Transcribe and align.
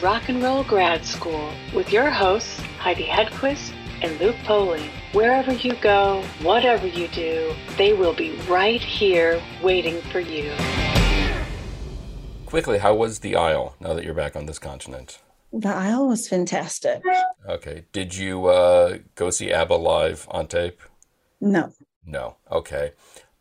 is 0.00 0.04
Rock 0.04 0.28
and 0.28 0.42
Roll 0.42 0.64
Grad 0.64 1.04
School 1.04 1.52
with 1.74 1.92
your 1.92 2.10
hosts, 2.10 2.60
Heidi 2.78 3.04
Hedquist 3.04 3.72
and 4.02 4.18
Luke 4.18 4.36
Poling. 4.44 4.88
Wherever 5.12 5.52
you 5.52 5.74
go, 5.76 6.22
whatever 6.42 6.86
you 6.86 7.08
do, 7.08 7.54
they 7.76 7.92
will 7.92 8.14
be 8.14 8.36
right 8.48 8.80
here 8.80 9.42
waiting 9.62 10.00
for 10.10 10.20
you. 10.20 10.52
Quickly, 12.46 12.78
how 12.78 12.94
was 12.94 13.20
the 13.20 13.36
Isle 13.36 13.76
now 13.80 13.94
that 13.94 14.04
you're 14.04 14.14
back 14.14 14.36
on 14.36 14.46
this 14.46 14.58
continent? 14.58 15.18
The 15.52 15.68
Isle 15.68 16.08
was 16.08 16.28
fantastic. 16.28 17.02
Okay. 17.48 17.84
Did 17.92 18.16
you 18.16 18.46
uh, 18.46 18.98
go 19.14 19.30
see 19.30 19.52
ABBA 19.52 19.74
live 19.74 20.26
on 20.30 20.46
tape? 20.46 20.80
No. 21.40 21.72
No. 22.06 22.36
Okay. 22.50 22.92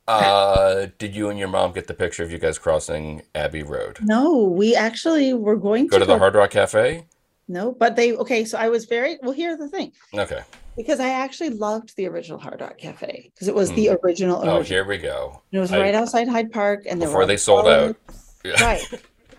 Uh, 0.10 0.88
did 0.98 1.16
you 1.16 1.30
and 1.30 1.38
your 1.38 1.48
mom 1.48 1.72
get 1.72 1.86
the 1.88 1.94
picture 1.94 2.24
of 2.24 2.32
you 2.32 2.40
guys 2.40 2.58
crossing 2.58 3.22
Abbey 3.36 3.62
Road? 3.64 4.00
No, 4.02 4.44
we 4.44 4.76
actually 4.76 5.34
were 5.34 5.56
going 5.56 5.86
Go 5.88 6.00
to 6.00 6.06
the 6.06 6.18
Hard 6.18 6.34
Rock 6.34 6.50
Cafe? 6.50 7.06
No, 7.48 7.72
but 7.72 7.96
they 7.96 8.14
okay. 8.14 8.44
So 8.46 8.58
I 8.58 8.70
was 8.70 8.86
very 8.86 9.18
well. 9.22 9.32
Here's 9.32 9.58
the 9.60 9.68
thing, 9.70 9.92
Okay. 10.16 10.42
because 10.78 11.00
I 11.00 11.10
actually 11.10 11.52
loved 11.52 11.96
the 11.96 12.08
original 12.08 12.40
Hard 12.40 12.62
Rock 12.62 12.78
Cafe 12.78 13.30
because 13.34 13.48
it 13.48 13.56
was 13.56 13.72
the 13.74 13.90
original. 14.04 14.42
Oh, 14.48 14.62
here 14.62 14.84
we 14.86 14.98
go. 14.98 15.42
And 15.52 15.58
it 15.58 15.62
was 15.62 15.72
I- 15.72 15.80
right 15.80 15.96
outside 15.96 16.28
Hyde 16.28 16.52
Park, 16.52 16.84
and 16.88 17.00
Before 17.00 17.26
they 17.26 17.38
sold 17.38 17.68
out. 17.68 17.96
Yeah. 18.44 18.64
Right. 18.64 18.84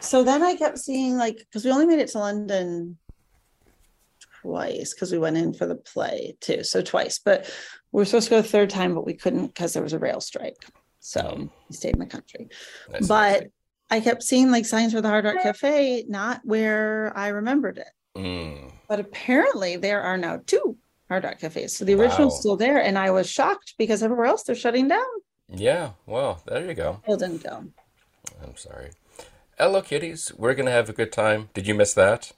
So 0.01 0.23
then 0.25 0.43
I 0.43 0.57
kept 0.57 0.79
seeing 0.79 1.17
like 1.17 1.39
because 1.39 1.65
we 1.65 1.71
only 1.71 1.87
made 1.87 1.99
it 1.99 2.09
to 2.11 2.19
London 2.19 2.97
twice 4.43 4.95
because 4.95 5.13
we 5.13 5.19
went 5.19 5.37
in 5.37 5.53
for 5.55 5.67
the 5.67 5.75
play 5.77 6.37
too, 6.41 6.63
so 6.65 6.83
twice. 6.83 7.19
But 7.19 7.51
we 7.93 8.01
were 8.01 8.05
supposed 8.05 8.27
to 8.29 8.31
go 8.31 8.43
the 8.43 8.49
third 8.49 8.71
time, 8.71 8.95
but 8.95 9.07
we 9.07 9.15
couldn't 9.15 9.49
because 9.49 9.73
there 9.73 9.83
was 9.83 9.93
a 9.93 9.99
rail 9.99 10.21
strike. 10.21 10.57
So 11.01 11.21
Mm. 11.23 11.51
we 11.69 11.77
stayed 11.77 11.95
in 11.95 12.01
the 12.01 12.07
country. 12.07 12.49
Nice. 12.91 13.07
But 13.09 13.49
I 13.91 14.01
kept 14.01 14.23
seeing 14.23 14.51
like 14.51 14.67
signs 14.67 14.93
for 14.93 15.01
the 15.01 15.09
Hard 15.09 15.25
Rock 15.25 15.43
Cafe, 15.43 16.05
not 16.09 16.41
where 16.45 17.13
I 17.17 17.29
remembered 17.29 17.79
it. 17.79 17.89
Mm. 18.17 18.73
But 18.89 19.01
apparently 19.01 19.77
there 19.77 20.03
are 20.03 20.17
now 20.19 20.41
two 20.47 20.77
Hard 21.09 21.25
Rock 21.25 21.39
Cafes. 21.41 21.77
So 21.77 21.85
the 21.85 21.95
original's 21.95 22.35
Wow. 22.35 22.41
still 22.41 22.57
there. 22.57 22.79
And 22.83 22.99
I 22.99 23.11
was 23.11 23.29
shocked 23.29 23.75
because 23.79 24.03
everywhere 24.03 24.27
else 24.27 24.43
they're 24.45 24.55
shutting 24.55 24.89
down. 24.89 25.07
Yeah. 25.49 25.93
Well, 26.07 26.43
there 26.47 26.65
you 26.67 26.75
go. 26.75 27.01
Still 27.05 27.17
didn't 27.17 27.43
go. 27.43 27.65
I'm 28.43 28.57
sorry. 28.57 28.91
Hello, 29.59 29.83
kitties. 29.83 30.33
We're 30.37 30.55
gonna 30.55 30.71
have 30.71 30.89
a 30.89 30.93
good 30.93 31.11
time. 31.13 31.49
Did 31.55 31.67
you 31.67 31.75
miss 31.75 31.93
that? 31.95 32.33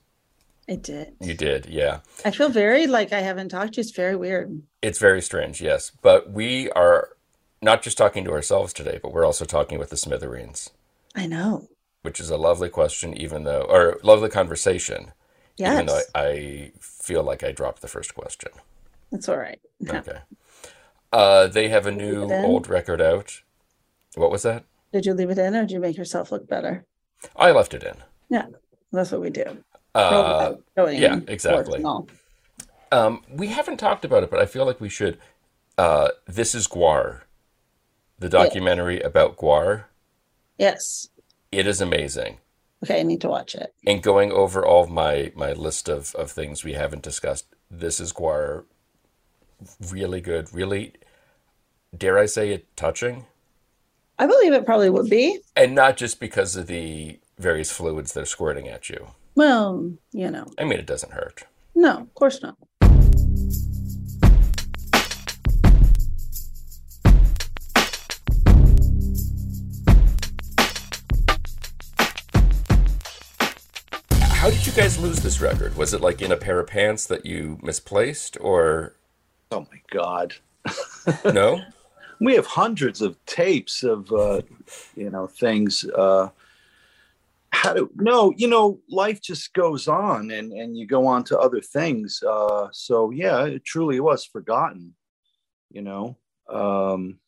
I 0.69 0.77
did. 0.77 1.15
You 1.21 1.35
did. 1.35 1.67
Yeah. 1.67 2.01
I 2.25 2.31
feel 2.31 2.49
very 2.49 2.87
like 2.87 3.13
I 3.13 3.21
haven't 3.21 3.49
talked 3.49 3.75
to 3.75 3.79
you. 3.79 3.83
It's 3.83 3.91
very 3.91 4.17
weird. 4.17 4.63
It's 4.81 4.99
very 4.99 5.21
strange. 5.21 5.61
Yes, 5.61 5.91
but 6.03 6.31
we 6.31 6.71
are 6.71 7.11
not 7.61 7.83
just 7.83 7.99
talking 7.99 8.25
to 8.25 8.33
ourselves 8.33 8.73
today, 8.73 8.99
but 9.03 9.13
we're 9.13 9.25
also 9.27 9.45
talking 9.45 9.79
with 9.79 9.91
the 9.91 9.97
Smithereens, 9.97 10.71
I 11.15 11.27
know. 11.27 11.69
which 12.03 12.21
is 12.21 12.31
a 12.31 12.37
lovely 12.37 12.69
question, 12.69 13.17
even 13.17 13.45
though, 13.45 13.63
or 13.63 13.99
lovely 14.03 14.29
conversation, 14.29 15.13
even 15.59 15.87
though 15.87 16.01
I, 16.15 16.21
I 16.21 16.73
feel 16.81 17.23
like 17.23 17.43
I 17.45 17.53
dropped 17.53 17.83
the 17.83 17.89
first 17.89 18.15
question. 18.15 18.51
That's 19.11 19.29
all 19.29 19.39
right. 19.39 19.61
Yeah. 19.81 19.99
Okay. 20.09 20.19
Uh, 21.13 21.47
they 21.47 21.69
have 21.69 21.87
a 21.87 21.91
new 21.93 22.33
old 22.33 22.69
record 22.71 23.03
out. 23.03 23.43
What 24.15 24.31
was 24.31 24.43
that? 24.45 24.65
Did 24.95 25.05
you 25.05 25.13
leave 25.13 25.29
it 25.29 25.37
in 25.39 25.55
or 25.55 25.61
did 25.63 25.71
you 25.73 25.79
make 25.81 25.99
yourself 25.99 26.33
look 26.33 26.49
better? 26.49 26.87
I 27.37 27.51
left 27.51 27.75
it 27.75 27.83
in. 27.83 27.97
Yeah. 28.31 28.47
That's 28.93 29.13
what 29.13 29.21
we 29.21 29.29
do. 29.29 29.63
Uh, 29.95 30.55
yeah, 30.77 31.21
exactly. 31.29 31.85
um, 32.93 33.23
we 33.29 33.49
haven't 33.49 33.77
talked 33.79 34.05
about 34.05 34.23
it, 34.23 34.31
but 34.31 34.41
I 34.41 34.47
feel 34.47 34.65
like 34.65 34.81
we 34.81 34.89
should. 34.89 35.19
Uh, 35.77 36.09
this 36.27 36.55
is 36.55 36.67
GWAR, 36.67 37.23
the 38.19 38.29
documentary 38.29 39.01
about 39.01 39.37
GWAR. 39.37 39.85
Yes. 40.59 41.09
It 41.51 41.67
is 41.67 41.81
amazing. 41.81 42.39
Okay. 42.85 43.01
I 43.01 43.03
need 43.03 43.21
to 43.23 43.29
watch 43.29 43.55
it. 43.55 43.75
And 43.87 44.03
going 44.03 44.33
over 44.33 44.65
all 44.65 44.85
of 44.85 44.91
my 44.91 45.33
my 45.35 45.53
list 45.53 45.89
of, 45.89 46.15
of 46.15 46.31
things 46.31 46.65
we 46.65 46.73
haven't 46.73 47.03
discussed, 47.03 47.47
this 47.71 48.01
is 48.01 48.13
GWAR. 48.13 48.65
Really 49.91 50.21
good, 50.21 50.53
really, 50.53 50.95
dare 51.97 52.19
I 52.19 52.27
say 52.27 52.51
it, 52.51 52.77
touching, 52.77 53.27
I 54.19 54.27
believe 54.27 54.53
it 54.53 54.65
probably 54.67 54.91
would 54.91 55.09
be. 55.11 55.39
and 55.57 55.75
not 55.75 55.97
just 55.97 56.21
because 56.21 56.57
of 56.57 56.67
the 56.67 57.19
various 57.39 57.71
fluids 57.71 58.13
that 58.13 58.23
are 58.23 58.27
squirting 58.27 58.69
at 58.69 58.89
you. 58.89 59.09
Well, 59.35 59.93
you 60.13 60.31
know, 60.31 60.47
I 60.59 60.65
mean, 60.65 60.79
it 60.79 60.87
doesn't 60.87 61.13
hurt. 61.13 61.45
no, 61.75 61.99
of 61.99 62.15
course 62.15 62.43
not. 62.43 62.57
How 74.11 74.51
did 74.51 74.67
you 74.67 74.73
guys 74.73 74.99
lose 74.99 75.21
this 75.21 75.41
record? 75.41 75.77
Was 75.77 75.95
it 75.95 76.01
like 76.01 76.21
in 76.21 76.33
a 76.33 76.37
pair 76.37 76.59
of 76.59 76.67
pants 76.67 77.07
that 77.07 77.25
you 77.25 77.59
misplaced, 77.63 78.37
or 78.41 78.95
Oh 79.51 79.61
my 79.71 79.81
God. 79.91 80.35
no? 81.25 81.63
We 82.21 82.37
have 82.37 82.47
hundreds 82.47 83.03
of 83.03 83.17
tapes 83.27 83.83
of, 83.83 84.13
uh, 84.13 84.43
you 84.95 85.11
know, 85.11 85.27
things. 85.27 85.85
Uh, 85.85 86.29
how 87.53 87.75
do, 87.75 87.91
no, 87.95 88.33
you 88.37 88.49
know, 88.49 88.81
life 88.89 89.21
just 89.21 89.53
goes 89.53 89.87
on 89.87 90.31
and, 90.31 90.53
and 90.53 90.77
you 90.77 90.87
go 90.87 91.07
on 91.07 91.23
to 91.25 91.39
other 91.39 91.61
things. 91.61 92.23
Uh, 92.27 92.69
so 92.73 93.11
yeah, 93.11 93.45
it 93.45 93.65
truly 93.65 94.01
was 94.01 94.25
forgotten, 94.25 94.95
you 95.71 95.83
know. 95.83 96.17
Um, 96.49 97.19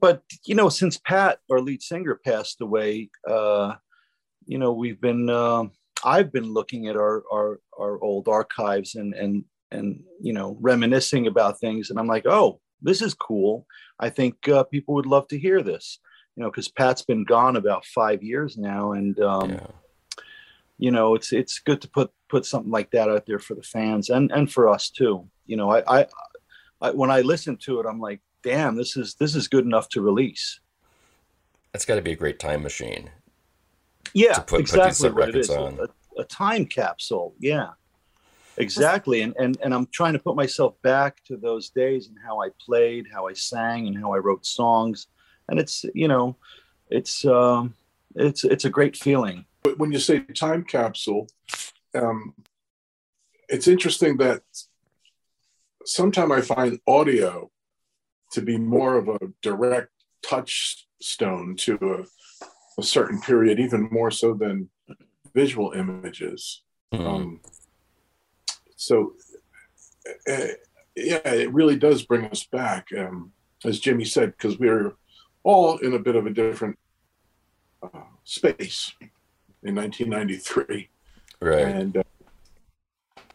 but, 0.00 0.22
you 0.44 0.54
know, 0.54 0.68
since 0.68 0.98
Pat, 0.98 1.38
our 1.50 1.60
lead 1.60 1.82
singer, 1.82 2.20
passed 2.22 2.60
away, 2.60 3.10
uh, 3.28 3.74
you 4.46 4.58
know, 4.58 4.72
we've 4.72 5.00
been, 5.00 5.28
uh, 5.28 5.64
I've 6.04 6.32
been 6.32 6.52
looking 6.52 6.86
at 6.88 6.96
our, 6.96 7.24
our, 7.32 7.60
our 7.78 8.00
old 8.00 8.28
archives 8.28 8.94
and, 8.94 9.14
and, 9.14 9.44
and, 9.70 10.02
you 10.20 10.32
know, 10.32 10.56
reminiscing 10.60 11.26
about 11.26 11.58
things. 11.58 11.90
And 11.90 11.98
I'm 11.98 12.06
like, 12.06 12.26
oh, 12.26 12.60
this 12.82 13.02
is 13.02 13.14
cool. 13.14 13.66
I 13.98 14.10
think 14.10 14.48
uh, 14.48 14.64
people 14.64 14.94
would 14.94 15.06
love 15.06 15.26
to 15.28 15.38
hear 15.38 15.62
this, 15.62 15.98
you 16.36 16.42
know, 16.42 16.50
because 16.50 16.68
Pat's 16.68 17.02
been 17.02 17.24
gone 17.24 17.56
about 17.56 17.84
five 17.86 18.22
years 18.22 18.56
now, 18.58 18.92
and 18.92 19.18
um, 19.20 19.50
Yeah. 19.52 19.66
you 20.78 20.90
know, 20.90 21.14
it's 21.14 21.32
it's 21.32 21.58
good 21.58 21.80
to 21.80 21.88
put 21.88 22.10
put 22.28 22.44
something 22.44 22.70
like 22.70 22.90
that 22.90 23.08
out 23.08 23.24
there 23.26 23.38
for 23.38 23.54
the 23.54 23.62
fans 23.62 24.10
and 24.10 24.30
and 24.30 24.52
for 24.52 24.68
us 24.68 24.90
too. 24.90 25.28
You 25.46 25.56
know, 25.56 25.70
I 25.70 26.00
I, 26.00 26.06
I 26.80 26.90
when 26.90 27.10
I 27.10 27.22
listen 27.22 27.56
to 27.62 27.80
it, 27.80 27.86
I'm 27.86 28.00
like, 28.00 28.20
damn, 28.42 28.76
this 28.76 28.96
is 28.96 29.14
this 29.14 29.34
is 29.34 29.48
good 29.48 29.64
enough 29.64 29.88
to 29.90 30.00
release. 30.02 30.60
That's 31.72 31.84
got 31.86 31.96
to 31.96 32.02
be 32.02 32.12
a 32.12 32.16
great 32.16 32.38
time 32.38 32.62
machine. 32.62 33.10
Yeah, 34.14 34.34
To 34.34 34.40
put- 34.40 34.48
put 34.48 34.58
these 34.58 34.74
exactly 34.74 35.10
what 35.10 35.22
it 35.22 35.26
records 35.34 35.50
on. 35.50 35.78
A, 35.80 36.20
a 36.20 36.24
time 36.24 36.64
capsule. 36.66 37.34
Yeah, 37.38 37.70
exactly. 38.58 39.22
And 39.22 39.34
and 39.38 39.56
and 39.62 39.72
I'm 39.74 39.86
trying 39.86 40.12
to 40.12 40.18
put 40.18 40.36
myself 40.36 40.74
back 40.82 41.24
to 41.24 41.36
those 41.38 41.70
days 41.70 42.08
and 42.08 42.16
how 42.24 42.42
I 42.42 42.48
played, 42.60 43.06
how 43.12 43.26
I 43.26 43.32
sang, 43.32 43.86
and 43.88 43.96
how 43.98 44.12
I 44.12 44.18
wrote 44.18 44.44
songs. 44.44 45.06
And 45.48 45.58
it's 45.58 45.84
you 45.94 46.08
know, 46.08 46.36
it's 46.90 47.24
um, 47.24 47.74
it's 48.14 48.44
it's 48.44 48.64
a 48.64 48.70
great 48.70 48.96
feeling. 48.96 49.44
But 49.62 49.78
when 49.78 49.92
you 49.92 49.98
say 49.98 50.20
time 50.20 50.64
capsule, 50.64 51.28
um, 51.94 52.34
it's 53.48 53.68
interesting 53.68 54.16
that 54.18 54.42
sometimes 55.84 56.32
I 56.32 56.40
find 56.40 56.80
audio 56.86 57.50
to 58.32 58.42
be 58.42 58.58
more 58.58 58.96
of 58.96 59.08
a 59.08 59.18
direct 59.42 59.90
touchstone 60.22 61.56
to 61.56 61.78
a, 61.82 62.80
a 62.80 62.82
certain 62.82 63.20
period, 63.20 63.60
even 63.60 63.88
more 63.90 64.10
so 64.10 64.34
than 64.34 64.68
visual 65.34 65.72
images. 65.72 66.62
Mhm. 66.92 67.06
Um, 67.06 67.40
so, 68.76 69.14
uh, 70.28 70.48
yeah, 70.96 71.20
it 71.24 71.52
really 71.52 71.76
does 71.76 72.04
bring 72.04 72.24
us 72.26 72.44
back, 72.44 72.88
um, 72.96 73.32
as 73.64 73.80
Jimmy 73.80 74.04
said, 74.04 74.32
because 74.32 74.58
we're 74.58 74.96
all 75.46 75.78
in 75.78 75.94
a 75.94 75.98
bit 75.98 76.16
of 76.16 76.26
a 76.26 76.30
different 76.30 76.76
uh, 77.80 78.00
space 78.24 78.92
in 79.62 79.76
1993. 79.76 80.88
right. 81.40 81.60
And 81.60 81.96
uh, 81.98 82.02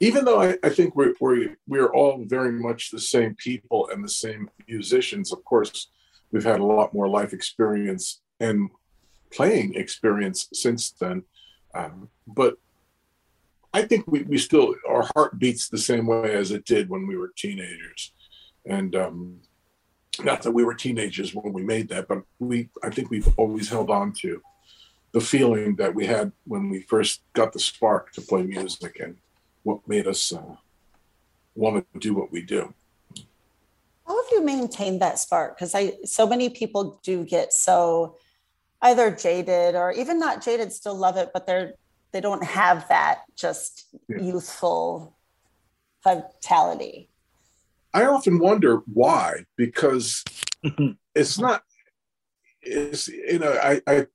even 0.02 0.25
though 0.25 0.42
I, 0.42 0.58
I 0.62 0.69
think 0.69 0.94
we're, 0.94 1.13
we're, 1.22 1.56
we're 1.68 1.94
all 1.94 2.25
very 2.25 2.52
much 2.52 2.92
the 2.92 3.00
same 3.00 3.34
people 3.36 3.90
and 3.94 4.04
the 4.04 4.10
same 4.10 4.50
musicians, 4.68 5.31
of 5.31 5.42
course, 5.46 5.88
we've 6.34 6.44
had 6.44 6.60
a 6.60 6.66
lot 6.66 6.94
more 6.94 7.08
life 7.08 7.31
experience 7.31 8.19
and 8.42 8.69
playing 9.31 9.75
experience 9.75 10.50
since 10.52 10.92
then. 10.92 11.24
Um, 11.74 12.10
but 12.28 12.56
I 13.74 13.84
think 13.84 14.04
we, 14.06 14.24
we 14.24 14.38
still, 14.38 14.75
our 14.86 15.08
heart 15.16 15.40
beats 15.40 15.69
the 15.69 15.78
same 15.78 16.08
way 16.08 16.34
as 16.34 16.52
it 16.52 16.66
did 16.66 16.90
when 16.90 17.08
we 17.08 17.16
were 17.16 17.31
teenagers. 17.38 18.12
And 18.66 18.98
um, 18.98 19.40
not 20.19 20.42
that 20.44 20.52
we 20.52 20.63
were 20.63 20.74
teenagers 20.74 21.34
when 21.34 21.54
we 21.54 21.63
made 21.63 21.90
that, 21.90 22.08
but 22.08 22.24
we, 22.40 22.69
I 22.84 22.90
think 22.90 23.10
we've 23.10 23.34
always 23.38 23.69
held 23.69 23.90
on 23.90 24.13
to 24.22 24.42
the 25.13 25.22
feeling 25.22 25.75
that 25.75 25.94
we 25.94 26.06
had 26.06 26.31
when 26.46 26.69
we 26.69 26.81
first 26.81 27.22
got 27.34 27.54
the 27.54 27.60
spark 27.60 28.12
to 28.13 28.22
play 28.22 28.44
music 28.44 29.00
and 29.00 29.18
what 29.63 29.88
made 29.88 30.08
us 30.08 30.31
uh, 30.34 30.56
want 31.56 31.86
to 31.94 32.00
do 32.00 32.13
what 32.13 32.31
we 32.31 32.42
do. 32.42 32.74
How 34.08 34.22
have 34.22 34.31
you 34.31 34.42
maintained 34.44 35.02
that 35.02 35.19
spark? 35.19 35.58
Because 35.58 35.75
I 35.75 35.94
so 36.04 36.28
many 36.28 36.50
people 36.50 37.00
do 37.04 37.24
get 37.24 37.54
so 37.54 38.18
either 38.81 39.12
jaded 39.12 39.75
or 39.75 39.92
even 39.92 40.19
not 40.19 40.44
jaded, 40.44 40.74
still 40.74 40.96
love 40.96 41.18
it, 41.18 41.30
but 41.34 41.46
they're 41.46 41.74
they 42.12 42.19
don't 42.19 42.44
have 42.44 42.88
that 42.90 43.22
just 43.36 43.86
Yeah. 44.10 44.22
youthful 44.22 45.16
vitality. 46.04 47.11
I 47.93 48.05
often 48.05 48.39
wonder 48.39 48.81
why, 48.91 49.45
because 49.57 50.23
it's 51.15 51.39
not. 51.39 51.63
It's 52.61 53.07
you 53.07 53.39
know 53.39 53.51
I 53.51 53.81
I. 53.88 54.07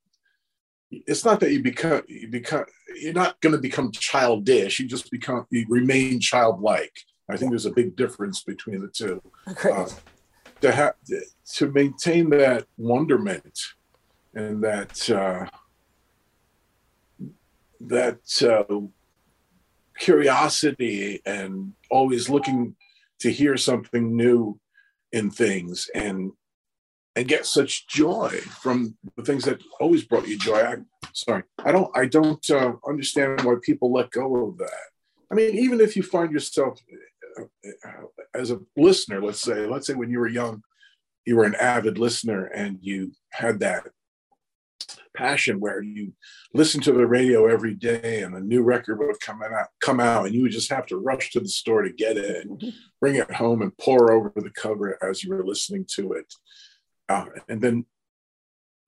It's 0.91 1.25
not 1.25 1.41
that 1.41 1.53
you 1.53 1.63
become 1.63 2.03
you 2.07 2.29
become 2.29 2.65
you're 2.95 3.13
not 3.13 3.41
going 3.41 3.55
to 3.55 3.61
become 3.61 3.91
childish. 3.93 4.79
You 4.79 4.87
just 4.87 5.11
become 5.11 5.47
you 5.51 5.67
remain 5.69 6.21
childlike. 6.21 6.97
I 7.29 7.37
think 7.37 7.51
there's 7.51 7.67
a 7.67 7.73
big 7.73 7.97
difference 7.97 8.43
between 8.43 8.81
the 8.81 8.89
two. 8.89 9.21
Uh, 9.65 9.89
to 10.61 10.73
have 10.73 10.95
to 11.55 11.71
maintain 11.71 12.31
that 12.31 12.67
wonderment 12.79 13.61
and 14.35 14.63
that 14.63 15.11
uh, 15.11 15.47
that 17.81 18.43
uh, 18.43 18.81
curiosity 19.99 21.21
and 21.27 21.73
always 21.91 22.29
looking 22.29 22.75
to 23.21 23.31
hear 23.31 23.57
something 23.57 24.17
new 24.17 24.59
in 25.13 25.31
things 25.31 25.89
and 25.95 26.33
and 27.15 27.27
get 27.27 27.47
such 27.47 27.89
joy 27.89 28.29
from 28.61 28.95
the 29.17 29.25
things 29.25 29.45
that 29.45 29.63
always 29.81 30.05
brought 30.05 30.29
you 30.29 30.39
joy. 30.39 30.61
I 30.61 30.77
sorry, 31.13 31.45
I 31.65 31.73
don't 31.73 31.97
I 31.97 32.07
don't 32.07 32.51
uh, 32.51 32.75
understand 32.87 33.43
why 33.43 33.55
people 33.63 33.93
let 33.93 34.11
go 34.11 34.49
of 34.49 34.59
that. 34.59 34.87
I 35.31 35.35
mean, 35.35 35.57
even 35.57 35.81
if 35.81 35.97
you 35.97 36.03
find 36.03 36.31
yourself 36.31 36.79
uh, 37.39 37.89
as 38.35 38.51
a 38.51 38.61
listener, 38.77 39.23
let's 39.23 39.41
say, 39.41 39.67
let's 39.67 39.87
say 39.87 39.95
when 39.95 40.11
you 40.11 40.21
were 40.21 40.29
young, 40.29 40.63
you 41.25 41.37
were 41.37 41.45
an 41.45 41.57
avid 41.57 41.99
listener 41.99 42.47
and 42.47 42.79
you 42.81 43.13
had 43.31 43.61
that 43.61 43.87
passion 45.17 45.61
where 45.61 45.83
you 45.83 46.13
listen 46.55 46.81
to 46.83 46.93
the 46.93 47.07
radio 47.07 47.47
every 47.47 47.75
day 47.75 48.23
and 48.23 48.35
a 48.35 48.41
new 48.41 48.63
record 48.63 48.99
would 48.99 49.21
come 49.21 49.43
out 49.43 49.69
come 49.81 50.01
out 50.01 50.27
and 50.27 50.35
you 50.35 50.43
would 50.43 50.53
just 50.53 50.71
have 50.71 50.87
to 50.87 50.97
rush 50.97 51.31
to 51.31 51.41
the 51.41 51.49
store 51.49 51.83
to 51.83 51.93
get 51.93 52.17
it 52.17 52.47
and 52.47 52.73
bring 53.01 53.17
it 53.17 53.31
home 53.33 53.63
and 53.63 53.77
pour 53.79 54.13
over 54.13 54.33
the 54.37 54.51
cover 54.51 54.99
as 55.03 55.25
you 55.25 55.31
were 55.31 55.45
listening 55.45 55.85
to 55.89 56.13
it. 56.13 56.33
Uh, 57.09 57.27
and 57.49 57.61
then 57.61 57.85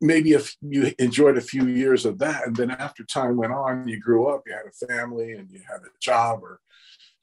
maybe 0.00 0.32
if 0.32 0.56
you 0.60 0.92
enjoyed 0.98 1.36
a 1.36 1.42
few 1.42 1.66
years 1.66 2.04
of 2.04 2.18
that 2.18 2.46
and 2.46 2.54
then 2.54 2.70
after 2.70 3.04
time 3.04 3.36
went 3.36 3.52
on 3.52 3.88
you 3.88 3.98
grew 3.98 4.28
up 4.28 4.42
you 4.46 4.52
had 4.52 4.62
a 4.66 4.86
family 4.86 5.32
and 5.32 5.50
you 5.50 5.60
had 5.68 5.80
a 5.80 5.90
job 6.00 6.40
or 6.42 6.60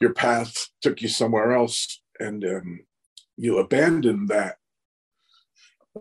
your 0.01 0.13
path 0.13 0.67
took 0.81 1.01
you 1.01 1.07
somewhere 1.07 1.53
else 1.53 2.01
and 2.19 2.43
um, 2.43 2.79
you 3.37 3.57
abandoned 3.57 4.27
that 4.29 4.55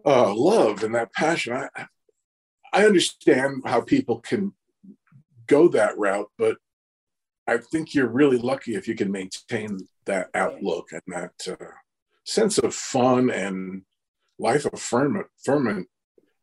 uh, 0.05 0.35
love 0.35 0.83
and 0.83 0.95
that 0.95 1.13
passion. 1.13 1.53
I, 1.55 1.87
I 2.75 2.85
understand 2.85 3.63
how 3.65 3.81
people 3.81 4.19
can 4.19 4.53
go 5.47 5.69
that 5.69 5.97
route, 5.97 6.29
but 6.37 6.57
I 7.47 7.59
think 7.59 7.95
you're 7.95 8.09
really 8.09 8.39
lucky 8.39 8.75
if 8.75 8.89
you 8.89 8.97
can 8.97 9.13
maintain 9.13 9.87
that 10.07 10.31
outlook 10.35 10.89
and 10.91 11.03
that 11.07 11.33
uh, 11.49 11.73
sense 12.25 12.59
of 12.59 12.75
fun 12.75 13.31
and 13.31 13.83
life 14.41 14.65
affirming. 14.65 15.25
affirming 15.41 15.87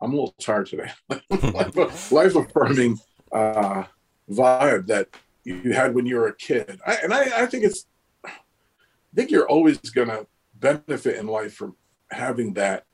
I'm 0.01 0.13
a 0.13 0.16
little 0.16 0.36
tired 0.39 0.68
today. 0.68 0.92
life, 1.10 2.12
life 2.12 2.36
affirming 2.36 3.00
uh, 3.33 3.83
vibe 4.30 4.88
that 4.88 5.10
you 5.44 5.74
had 5.74 5.94
when 5.94 6.06
you 6.06 6.16
were 6.16 6.28
a 6.28 6.36
kid, 6.36 6.80
I, 6.86 6.95
and 7.04 7.13
I, 7.13 7.44
I 7.44 7.45
think 7.45 7.66
it's. 7.66 7.86
I 8.24 9.16
think 9.16 9.31
you're 9.31 9.50
always 9.50 9.78
going 9.78 10.07
to 10.07 10.25
benefit 10.56 11.18
in 11.18 11.28
life 11.28 11.54
from 11.54 11.75
having 12.12 12.54
that 12.54 12.86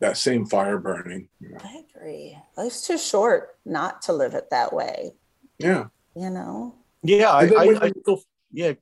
that 0.00 0.16
same 0.16 0.46
fire 0.46 0.78
burning. 0.78 1.28
You 1.40 1.50
know? 1.50 1.58
I 1.62 1.84
agree. 1.96 2.38
Life's 2.56 2.86
too 2.86 2.98
short 2.98 3.56
not 3.64 4.02
to 4.02 4.12
live 4.12 4.34
it 4.34 4.50
that 4.50 4.72
way. 4.72 5.12
Yeah. 5.58 5.86
You 6.14 6.30
know. 6.30 6.74
Yeah, 7.02 7.30
I, 7.30 7.44
And 7.44 7.54
I, 7.54 7.66
when 7.66 7.76
I 7.78 7.92
still, 8.00 8.22
yeah. 8.52 8.72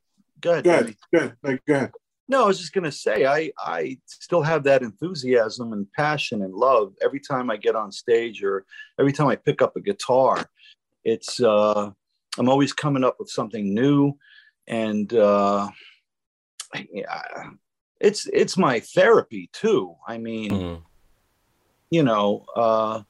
Go 0.40 0.52
ahead. 0.52 0.64
Go 0.64 0.70
ahead. 0.70 0.96
Go 1.12 1.18
ahead. 1.18 1.36
Like, 1.42 1.62
go 1.66 1.74
ahead. 1.74 1.92
No, 2.28 2.44
I 2.44 2.46
was 2.48 2.58
just 2.58 2.72
gonna 2.72 2.90
say 2.90 3.24
I 3.24 3.52
I 3.56 3.98
still 4.06 4.42
have 4.42 4.64
that 4.64 4.82
enthusiasm 4.82 5.72
and 5.72 5.90
passion 5.92 6.42
and 6.42 6.52
love 6.52 6.94
every 7.00 7.20
time 7.20 7.50
I 7.50 7.56
get 7.56 7.76
on 7.76 7.92
stage 7.92 8.42
or 8.42 8.66
every 8.98 9.12
time 9.12 9.28
I 9.28 9.36
pick 9.36 9.62
up 9.62 9.76
a 9.76 9.80
guitar. 9.80 10.44
It's 11.04 11.40
uh, 11.40 11.90
I'm 12.36 12.48
always 12.48 12.72
coming 12.72 13.04
up 13.04 13.16
with 13.20 13.30
something 13.30 13.72
new, 13.72 14.19
and 14.66 15.12
uh, 15.14 15.70
yeah, 16.90 17.22
it's 18.00 18.26
it's 18.32 18.56
my 18.56 18.80
therapy 18.80 19.48
too. 19.52 19.94
I 20.06 20.19
mean, 20.19 20.50
Mhm. 20.50 20.82
You 21.90 22.02
know, 22.02 22.44
uh, 22.54 23.02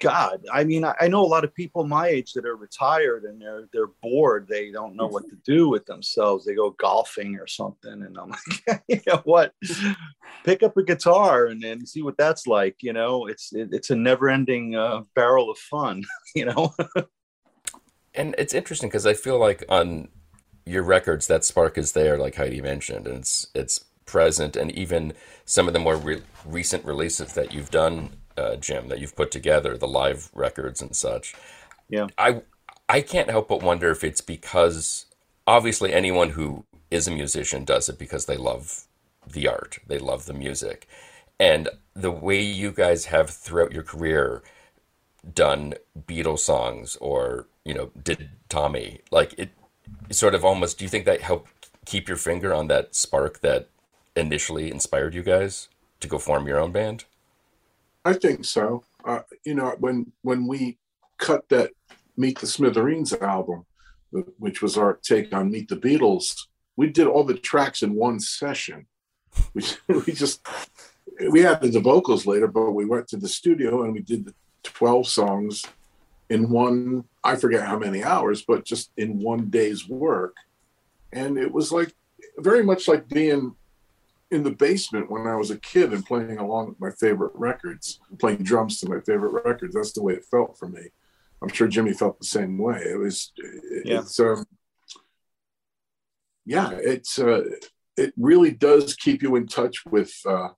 God, 0.00 0.44
I 0.52 0.64
mean, 0.64 0.84
I, 0.84 0.94
I 1.00 1.08
know 1.08 1.24
a 1.24 1.26
lot 1.26 1.44
of 1.44 1.54
people 1.54 1.86
my 1.86 2.08
age 2.08 2.34
that 2.34 2.44
are 2.44 2.56
retired 2.56 3.24
and 3.24 3.40
they're 3.40 3.68
they're 3.72 3.90
bored. 4.02 4.46
They 4.48 4.70
don't 4.70 4.96
know 4.96 5.06
what 5.06 5.28
to 5.30 5.36
do 5.44 5.68
with 5.68 5.86
themselves. 5.86 6.44
They 6.44 6.54
go 6.54 6.70
golfing 6.70 7.36
or 7.36 7.46
something, 7.46 8.02
and 8.02 8.18
I'm 8.18 8.30
like, 8.68 8.82
you 8.88 9.00
know 9.06 9.22
what? 9.24 9.54
Pick 10.44 10.62
up 10.62 10.76
a 10.76 10.82
guitar 10.82 11.46
and, 11.46 11.64
and 11.64 11.88
see 11.88 12.02
what 12.02 12.18
that's 12.18 12.46
like. 12.46 12.76
You 12.82 12.92
know, 12.92 13.26
it's 13.26 13.52
it, 13.54 13.70
it's 13.72 13.90
a 13.90 13.96
never 13.96 14.28
ending 14.28 14.76
uh, 14.76 15.04
barrel 15.14 15.50
of 15.50 15.58
fun. 15.58 16.04
You 16.34 16.46
know. 16.46 16.74
And 18.12 18.34
it's 18.38 18.54
interesting 18.54 18.88
because 18.88 19.06
I 19.06 19.14
feel 19.14 19.38
like 19.38 19.64
on 19.68 20.08
your 20.66 20.82
records 20.82 21.28
that 21.28 21.44
spark 21.44 21.78
is 21.78 21.92
there, 21.92 22.18
like 22.18 22.34
Heidi 22.34 22.60
mentioned, 22.60 23.06
and 23.06 23.18
it's 23.18 23.46
it's 23.54 23.84
present, 24.06 24.56
and 24.56 24.70
even 24.72 25.12
some 25.44 25.66
of 25.66 25.74
the 25.74 25.80
more 25.80 25.96
re- 25.96 26.22
recent 26.44 26.84
releases 26.84 27.32
that 27.34 27.52
you've 27.52 27.70
done, 27.70 28.10
uh, 28.36 28.56
Jim, 28.56 28.88
that 28.88 28.98
you've 28.98 29.16
put 29.16 29.30
together, 29.30 29.76
the 29.76 29.88
live 29.88 30.30
records 30.34 30.82
and 30.82 30.94
such. 30.94 31.34
Yeah. 31.88 32.08
I 32.18 32.42
I 32.88 33.00
can't 33.00 33.30
help 33.30 33.48
but 33.48 33.62
wonder 33.62 33.90
if 33.90 34.04
it's 34.04 34.20
because 34.20 35.06
obviously 35.46 35.92
anyone 35.92 36.30
who 36.30 36.64
is 36.90 37.08
a 37.08 37.10
musician 37.10 37.64
does 37.64 37.88
it 37.88 37.98
because 37.98 38.26
they 38.26 38.36
love 38.36 38.86
the 39.30 39.48
art, 39.48 39.78
they 39.86 39.98
love 39.98 40.26
the 40.26 40.34
music, 40.34 40.86
and 41.40 41.68
the 41.94 42.10
way 42.10 42.40
you 42.40 42.72
guys 42.72 43.06
have 43.06 43.30
throughout 43.30 43.72
your 43.72 43.82
career 43.82 44.42
done 45.32 45.74
Beatles 46.06 46.40
songs 46.40 46.96
or 46.96 47.46
you 47.64 47.72
know 47.72 47.90
did 48.02 48.28
Tommy 48.48 49.00
like 49.10 49.34
it 49.38 49.50
sort 50.10 50.34
of 50.34 50.44
almost 50.44 50.78
do 50.78 50.84
you 50.84 50.88
think 50.88 51.06
that 51.06 51.22
helped 51.22 51.70
keep 51.86 52.08
your 52.08 52.16
finger 52.16 52.52
on 52.52 52.68
that 52.68 52.94
spark 52.94 53.40
that 53.40 53.68
initially 54.16 54.70
inspired 54.70 55.14
you 55.14 55.22
guys 55.22 55.68
to 56.00 56.08
go 56.08 56.18
form 56.18 56.46
your 56.46 56.58
own 56.58 56.72
band 56.72 57.04
I 58.04 58.12
think 58.12 58.44
so. 58.44 58.84
Uh, 59.04 59.20
you 59.44 59.54
know, 59.54 59.74
when 59.78 60.12
when 60.22 60.46
we 60.46 60.78
cut 61.18 61.48
that 61.48 61.70
Meet 62.16 62.38
the 62.38 62.46
Smithereens 62.46 63.12
album, 63.14 63.64
which 64.38 64.62
was 64.62 64.76
our 64.76 64.94
take 64.94 65.34
on 65.34 65.50
Meet 65.50 65.68
the 65.68 65.76
Beatles, 65.76 66.46
we 66.76 66.88
did 66.88 67.06
all 67.06 67.24
the 67.24 67.34
tracks 67.34 67.82
in 67.82 67.94
one 67.94 68.20
session. 68.20 68.86
We 69.54 69.64
we 70.06 70.12
just 70.12 70.46
we 71.30 71.46
added 71.46 71.72
the 71.72 71.80
vocals 71.80 72.26
later, 72.26 72.46
but 72.46 72.72
we 72.72 72.84
went 72.84 73.08
to 73.08 73.16
the 73.16 73.28
studio 73.28 73.84
and 73.84 73.94
we 73.94 74.00
did 74.00 74.26
the 74.26 74.34
twelve 74.62 75.08
songs 75.08 75.64
in 76.28 76.50
one. 76.50 77.04
I 77.22 77.36
forget 77.36 77.66
how 77.66 77.78
many 77.78 78.04
hours, 78.04 78.42
but 78.42 78.64
just 78.64 78.90
in 78.98 79.18
one 79.18 79.48
day's 79.48 79.88
work, 79.88 80.36
and 81.12 81.38
it 81.38 81.50
was 81.50 81.72
like 81.72 81.94
very 82.38 82.62
much 82.62 82.86
like 82.86 83.08
being 83.08 83.54
in 84.34 84.42
the 84.42 84.50
basement 84.50 85.10
when 85.10 85.26
I 85.26 85.36
was 85.36 85.50
a 85.50 85.58
kid 85.58 85.92
and 85.92 86.04
playing 86.04 86.38
along 86.38 86.68
with 86.68 86.80
my 86.80 86.90
favorite 86.90 87.32
records, 87.34 88.00
playing 88.18 88.42
drums 88.42 88.80
to 88.80 88.88
my 88.88 89.00
favorite 89.00 89.44
records. 89.44 89.74
That's 89.74 89.92
the 89.92 90.02
way 90.02 90.14
it 90.14 90.24
felt 90.30 90.58
for 90.58 90.68
me. 90.68 90.88
I'm 91.42 91.48
sure 91.48 91.68
Jimmy 91.68 91.92
felt 91.92 92.18
the 92.18 92.26
same 92.26 92.58
way. 92.58 92.78
It 92.78 92.98
was, 92.98 93.32
Yeah. 93.84 94.00
it's, 94.00 94.18
um, 94.20 94.44
yeah, 96.44 96.70
it's, 96.72 97.18
uh, 97.18 97.44
it 97.96 98.12
really 98.16 98.50
does 98.50 98.94
keep 98.94 99.22
you 99.22 99.36
in 99.36 99.46
touch 99.46 99.84
with 99.86 100.14
uh, 100.26 100.48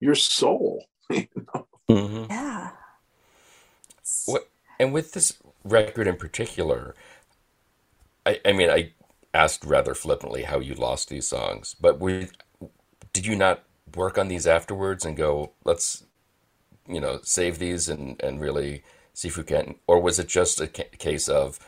your 0.00 0.14
soul. 0.14 0.84
mm-hmm. 1.10 2.24
Yeah. 2.30 2.70
What 4.26 4.48
and 4.78 4.92
with 4.92 5.12
this 5.12 5.38
record 5.64 6.06
in 6.06 6.16
particular, 6.16 6.94
I, 8.24 8.40
I 8.44 8.52
mean, 8.52 8.70
I 8.70 8.92
asked 9.34 9.64
rather 9.64 9.94
flippantly 9.94 10.42
how 10.42 10.60
you 10.60 10.74
lost 10.74 11.08
these 11.08 11.26
songs, 11.26 11.74
but 11.80 12.00
we, 12.00 12.28
did 13.16 13.24
you 13.24 13.34
not 13.34 13.64
work 13.94 14.18
on 14.18 14.28
these 14.28 14.46
afterwards 14.46 15.06
and 15.06 15.16
go, 15.16 15.52
let's, 15.64 16.04
you 16.86 17.00
know, 17.00 17.18
save 17.22 17.58
these 17.58 17.88
and, 17.88 18.22
and 18.22 18.42
really 18.42 18.82
see 19.14 19.28
if 19.28 19.38
we 19.38 19.42
can, 19.42 19.76
or 19.86 19.98
was 19.98 20.18
it 20.18 20.28
just 20.28 20.60
a 20.60 20.66
ca- 20.66 20.90
case 20.98 21.26
of 21.26 21.58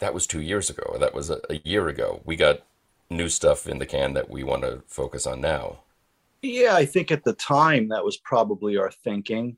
that 0.00 0.12
was 0.12 0.26
two 0.26 0.40
years 0.40 0.68
ago, 0.68 0.82
or 0.88 0.98
that 0.98 1.14
was 1.14 1.30
a, 1.30 1.40
a 1.48 1.60
year 1.62 1.86
ago? 1.86 2.20
We 2.24 2.34
got 2.34 2.62
new 3.08 3.28
stuff 3.28 3.68
in 3.68 3.78
the 3.78 3.86
can 3.86 4.14
that 4.14 4.28
we 4.28 4.42
want 4.42 4.62
to 4.62 4.82
focus 4.88 5.24
on 5.24 5.40
now. 5.40 5.78
Yeah, 6.42 6.74
I 6.74 6.84
think 6.84 7.12
at 7.12 7.22
the 7.22 7.32
time 7.34 7.88
that 7.88 8.04
was 8.04 8.16
probably 8.16 8.76
our 8.76 8.90
thinking. 8.90 9.56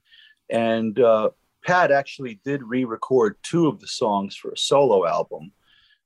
And 0.50 1.00
uh, 1.00 1.30
Pat 1.64 1.90
actually 1.90 2.38
did 2.44 2.62
re 2.62 2.84
record 2.84 3.36
two 3.42 3.66
of 3.66 3.80
the 3.80 3.86
songs 3.86 4.36
for 4.36 4.50
a 4.50 4.58
solo 4.58 5.06
album. 5.06 5.52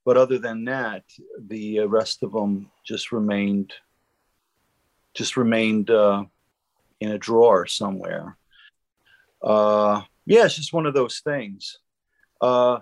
But 0.04 0.16
other 0.16 0.38
than 0.38 0.64
that, 0.66 1.02
the 1.48 1.80
uh, 1.80 1.86
rest 1.86 2.22
of 2.22 2.32
them 2.32 2.70
just 2.84 3.10
remained 3.10 3.72
just 5.14 5.36
remained 5.36 5.90
uh, 5.90 6.24
in 7.00 7.10
a 7.12 7.18
drawer 7.18 7.66
somewhere. 7.66 8.36
Uh, 9.42 10.02
yeah, 10.26 10.44
it's 10.46 10.56
just 10.56 10.72
one 10.72 10.86
of 10.86 10.94
those 10.94 11.20
things. 11.20 11.78
Uh, 12.40 12.80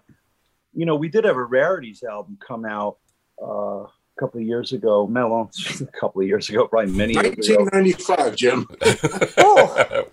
you 0.73 0.87
know, 0.87 0.97
we 0.97 1.09
did 1.09 1.25
have 1.25 1.37
a 1.37 1.45
rarities 1.45 2.03
album 2.03 2.39
come 2.47 2.65
out 2.65 2.97
uh, 3.43 3.83
a 3.85 3.89
couple 4.19 4.41
of 4.41 4.47
years 4.47 4.73
ago. 4.73 5.07
Melon, 5.07 5.49
a 5.81 5.87
couple 5.99 6.23
of 6.23 6.29
years 6.29 6.49
ago, 6.49 6.67
probably 6.67 6.93
many 6.93 7.15
years 7.15 7.49
1995, 7.49 8.37
Jim. 8.37 8.67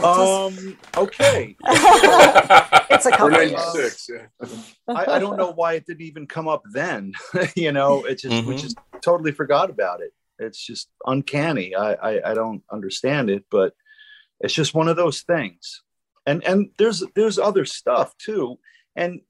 Oh. 0.00 0.48
Um, 0.48 0.76
okay. 0.96 1.54
it's 1.64 3.06
a 3.06 3.10
couple 3.10 3.26
of 3.26 3.32
96, 3.52 4.10
yeah. 4.12 4.48
I, 4.88 5.12
I 5.12 5.18
don't 5.20 5.36
know 5.36 5.52
why 5.52 5.74
it 5.74 5.86
didn't 5.86 6.02
even 6.02 6.26
come 6.26 6.48
up 6.48 6.64
then. 6.72 7.12
you 7.54 7.70
know, 7.70 8.04
it 8.04 8.18
just 8.18 8.44
we 8.44 8.54
Mhm. 8.54 8.58
just 8.58 8.76
totally 9.02 9.30
forgot 9.30 9.70
about 9.70 10.00
it. 10.00 10.12
It's 10.38 10.64
just 10.64 10.88
uncanny. 11.06 11.74
I, 11.74 11.94
I 11.94 12.30
I 12.30 12.34
don't 12.34 12.62
understand 12.70 13.30
it, 13.30 13.44
but 13.50 13.74
it's 14.40 14.54
just 14.54 14.74
one 14.74 14.88
of 14.88 14.96
those 14.96 15.22
things. 15.22 15.82
And 16.26 16.44
and 16.44 16.70
there's 16.78 17.02
there's 17.14 17.38
other 17.38 17.64
stuff 17.64 18.16
too. 18.18 18.58
And 18.96 19.20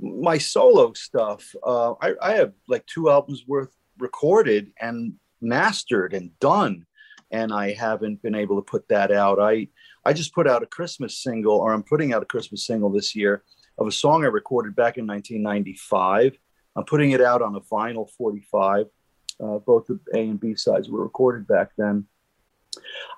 my 0.00 0.38
solo 0.38 0.92
stuff, 0.92 1.54
uh, 1.62 1.94
I, 2.00 2.14
I 2.20 2.32
have 2.34 2.52
like 2.68 2.84
two 2.86 3.10
albums 3.10 3.44
worth 3.46 3.74
recorded 3.98 4.72
and 4.80 5.14
mastered 5.40 6.14
and 6.14 6.36
done, 6.40 6.86
and 7.30 7.52
I 7.52 7.72
haven't 7.72 8.22
been 8.22 8.34
able 8.34 8.56
to 8.56 8.62
put 8.62 8.88
that 8.88 9.12
out. 9.12 9.40
I 9.40 9.68
I 10.04 10.12
just 10.12 10.34
put 10.34 10.48
out 10.48 10.62
a 10.62 10.66
Christmas 10.66 11.22
single, 11.22 11.56
or 11.56 11.72
I'm 11.72 11.82
putting 11.82 12.12
out 12.12 12.22
a 12.22 12.26
Christmas 12.26 12.66
single 12.66 12.90
this 12.90 13.14
year 13.14 13.42
of 13.78 13.86
a 13.86 13.92
song 13.92 14.24
I 14.24 14.28
recorded 14.28 14.76
back 14.76 14.98
in 14.98 15.06
1995. 15.06 16.38
I'm 16.76 16.84
putting 16.84 17.12
it 17.12 17.20
out 17.20 17.42
on 17.42 17.54
a 17.54 17.60
vinyl 17.60 18.10
45. 18.10 18.86
Uh, 19.40 19.58
both 19.58 19.86
the 19.86 19.98
A 20.14 20.18
and 20.18 20.40
B 20.40 20.54
sides 20.54 20.88
were 20.88 21.02
recorded 21.02 21.46
back 21.46 21.70
then. 21.76 22.06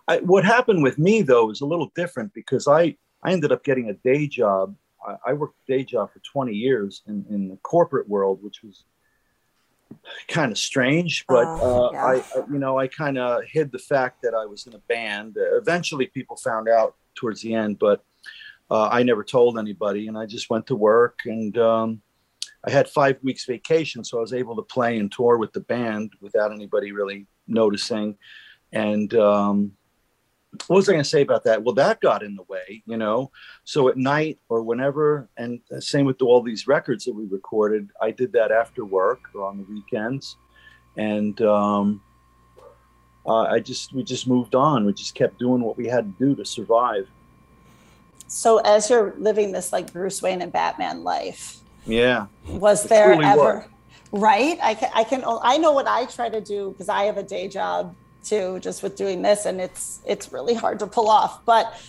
I, 0.09 0.19
what 0.19 0.45
happened 0.45 0.83
with 0.83 0.99
me 0.99 1.23
though 1.23 1.51
is 1.51 1.61
a 1.61 1.67
little 1.67 1.91
different 1.95 2.33
because 2.35 2.69
I 2.69 2.97
I 3.23 3.33
ended 3.33 3.53
up 3.53 3.65
getting 3.65 3.89
a 3.89 3.95
day 3.95 4.27
job. 4.27 4.77
I, 5.07 5.31
I 5.31 5.33
worked 5.33 5.57
a 5.69 5.73
day 5.73 5.85
job 5.85 6.13
for 6.13 6.21
20 6.21 6.53
years 6.53 7.03
in, 7.07 7.25
in 7.29 7.49
the 7.49 7.57
corporate 7.57 8.09
world, 8.09 8.43
which 8.43 8.63
was 8.63 8.85
kind 10.29 10.53
of 10.53 10.59
strange. 10.59 11.25
But 11.27 11.47
Oh, 11.47 11.89
uh, 11.89 11.91
yeah. 11.93 12.05
I, 12.05 12.15
I, 12.15 12.45
you 12.51 12.59
know, 12.59 12.79
I 12.79 12.89
kind 12.89 13.19
of 13.19 13.43
hid 13.47 13.73
the 13.73 13.79
fact 13.79 14.23
that 14.23 14.35
I 14.35 14.47
was 14.47 14.67
in 14.67 14.75
a 14.75 14.79
band. 14.79 15.37
Uh, 15.39 15.57
eventually, 15.57 16.07
people 16.07 16.37
found 16.37 16.69
out 16.69 16.95
towards 17.15 17.41
the 17.43 17.55
end, 17.55 17.79
but 17.79 18.05
uh, 18.71 18.89
I 18.89 19.03
never 19.03 19.25
told 19.25 19.59
anybody, 19.59 20.09
and 20.09 20.19
I 20.19 20.27
just 20.27 20.51
went 20.51 20.67
to 20.69 20.77
work. 20.77 21.21
And 21.25 21.57
um, 21.59 22.03
I 22.67 22.71
had 22.71 22.89
five 22.89 23.19
weeks 23.23 23.45
vacation, 23.45 24.03
so 24.03 24.19
I 24.19 24.21
was 24.21 24.33
able 24.33 24.57
to 24.57 24.63
play 24.63 24.99
and 24.99 25.11
tour 25.11 25.39
with 25.39 25.53
the 25.53 25.61
band 25.61 26.13
without 26.21 26.53
anybody 26.53 26.91
really 26.93 27.27
noticing. 27.47 28.17
And 28.73 29.15
um, 29.15 29.73
what 30.67 30.77
was 30.77 30.89
I 30.89 30.93
going 30.93 31.05
to 31.05 31.09
say 31.09 31.23
about 31.23 31.45
that? 31.45 31.63
Well, 31.63 31.75
that 31.77 32.01
got 32.01 32.25
in 32.25 32.35
the 32.35 32.43
way, 32.45 32.83
you 32.87 32.97
know. 32.97 33.31
So 33.65 33.89
at 33.89 33.97
night 33.97 34.41
or 34.49 34.63
whenever, 34.63 35.29
and 35.37 35.61
same 35.79 36.07
with 36.07 36.21
all 36.23 36.43
these 36.43 36.67
records 36.67 37.05
that 37.05 37.15
we 37.15 37.27
recorded, 37.27 37.91
I 38.03 38.11
did 38.11 38.33
that 38.33 38.51
after 38.51 38.85
work 38.85 39.21
or 39.35 39.47
on 39.47 39.59
the 39.59 39.65
weekends, 39.65 40.37
and 40.97 41.41
um, 41.43 42.03
uh, 43.27 43.43
I 43.43 43.61
just 43.61 43.93
we 43.93 44.03
just 44.03 44.27
moved 44.27 44.55
on. 44.55 44.85
We 44.85 44.93
just 44.93 45.15
kept 45.15 45.39
doing 45.39 45.63
what 45.63 45.77
we 45.77 45.87
had 45.87 46.19
to 46.19 46.25
do 46.27 46.35
to 46.35 46.45
survive. 46.45 47.09
So 48.29 48.59
as 48.59 48.91
you're 48.91 49.15
living 49.19 49.53
this 49.53 49.73
like 49.73 49.93
Bruce 49.93 50.21
Wayne 50.21 50.43
and 50.43 50.53
Batman 50.53 51.05
life, 51.05 51.59
Yeah, 51.87 52.27
was 52.49 52.85
there 52.85 53.13
ever 53.23 53.67
right? 54.13 54.59
I 54.63 54.75
can 54.75 54.91
I 54.95 55.05
can 55.05 55.23
I 55.27 55.57
know 55.59 55.73
what 55.73 55.87
I 55.87 56.07
try 56.07 56.29
to 56.29 56.41
do 56.41 56.71
because 56.71 56.89
I 56.89 57.05
have 57.05 57.17
a 57.17 57.23
day 57.23 57.49
job 57.49 57.95
too, 58.25 58.59
just 58.61 58.83
with 58.83 58.97
doing 58.97 59.23
this, 59.23 59.47
and 59.47 59.61
it's 59.61 60.01
it's 60.07 60.33
really 60.33 60.55
hard 60.55 60.79
to 60.81 60.87
pull 60.87 61.09
off. 61.09 61.45
But 61.45 61.81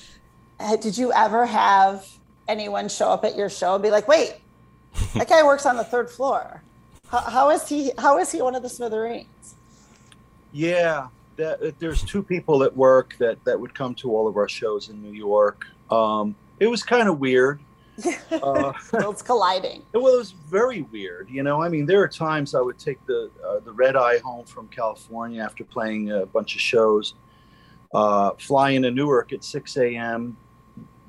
uh, 0.60 0.76
did 0.78 0.98
you 0.98 1.12
ever 1.14 1.46
have 1.46 2.08
anyone 2.48 2.90
show 2.90 3.10
up 3.10 3.26
at 3.26 3.36
your 3.36 3.50
show 3.50 3.76
and 3.76 3.84
be 3.84 3.92
like, 3.92 4.08
"Wait, 4.08 4.36
that 5.16 5.30
guy 5.30 5.44
works 5.44 5.66
on 5.66 5.78
the 5.78 5.84
third 5.84 6.10
floor. 6.10 6.62
How, 7.10 7.20
how 7.20 7.50
is 7.50 7.68
he? 7.68 7.92
How 7.98 8.18
is 8.20 8.32
he 8.32 8.42
one 8.42 8.56
of 8.56 8.64
the 8.64 8.70
Smithereens?" 8.70 9.56
yeah. 10.52 11.08
That, 11.38 11.78
there's 11.78 12.02
two 12.02 12.24
people 12.24 12.64
at 12.64 12.76
work 12.76 13.16
that 13.20 13.44
that 13.46 13.60
would 13.60 13.76
come 13.76 13.94
to 13.96 14.16
all 14.16 14.28
of 14.28 14.38
our 14.38 14.50
shows 14.50 14.90
in 14.90 15.04
New 15.04 15.12
York. 15.12 15.68
Um, 15.92 16.36
it 16.60 16.66
was 16.66 16.82
kind 16.82 17.08
of 17.08 17.20
weird. 17.20 17.60
Uh, 18.32 18.72
Worlds 18.94 19.22
colliding. 19.22 19.84
Well, 19.94 20.08
it 20.14 20.18
was 20.18 20.32
very 20.32 20.84
weird. 20.84 21.30
You 21.30 21.44
know, 21.44 21.62
I 21.62 21.70
mean, 21.70 21.86
there 21.86 22.02
are 22.02 22.08
times 22.08 22.54
I 22.54 22.62
would 22.62 22.78
take 22.78 23.04
the 23.08 23.32
uh, 23.46 23.60
the 23.60 23.72
red 23.72 23.96
eye 23.96 24.20
home 24.20 24.46
from 24.46 24.68
California 24.68 25.42
after 25.42 25.64
playing 25.64 26.12
a 26.12 26.26
bunch 26.26 26.56
of 26.56 26.62
shows, 26.62 27.16
uh, 27.94 28.32
fly 28.38 28.72
into 28.72 28.92
Newark 28.92 29.34
at 29.34 29.44
6 29.44 29.78
a.m., 29.78 30.38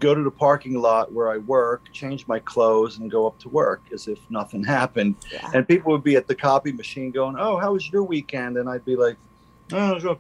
go 0.01 0.15
to 0.15 0.23
the 0.23 0.31
parking 0.31 0.75
lot 0.75 1.13
where 1.13 1.31
I 1.31 1.39
work, 1.39 1.93
change 1.93 2.27
my 2.27 2.39
clothes, 2.39 2.99
and 2.99 3.11
go 3.11 3.27
up 3.27 3.39
to 3.41 3.49
work 3.49 3.83
as 3.93 4.09
if 4.09 4.19
nothing 4.31 4.65
happened. 4.65 5.17
Yeah. 5.33 5.51
And 5.55 5.67
people 5.67 5.93
would 5.93 6.05
be 6.05 6.17
at 6.17 6.27
the 6.27 6.35
copy 6.35 6.73
machine 6.73 7.11
going, 7.11 7.37
"Oh, 7.39 7.59
how 7.59 7.73
was 7.73 7.91
your 7.91 8.05
weekend?" 8.05 8.57
And 8.57 8.69
I'd 8.69 8.85
be 8.85 8.97
like, 8.97 9.17
"Oh, 9.73 9.77
I 9.77 9.93
was, 9.93 10.05
oh, 10.05 10.19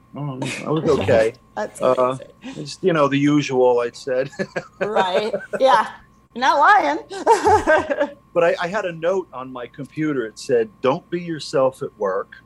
I 0.67 0.71
was 0.71 0.85
okay." 1.01 1.35
That's 1.55 1.81
Uh. 1.81 2.19
It's, 2.43 2.79
you 2.83 2.93
know, 2.93 3.09
the 3.09 3.19
usual. 3.19 3.81
I'd 3.81 3.97
said. 3.97 4.31
right? 4.81 5.33
Yeah, 5.61 5.91
not 6.39 6.59
lying. 6.59 6.99
but 8.35 8.45
I, 8.45 8.57
I 8.61 8.69
had 8.69 8.85
a 8.85 8.93
note 8.93 9.29
on 9.33 9.53
my 9.53 9.67
computer. 9.67 10.27
It 10.27 10.39
said, 10.39 10.71
"Don't 10.81 11.09
be 11.11 11.21
yourself 11.21 11.83
at 11.83 11.97
work," 11.99 12.37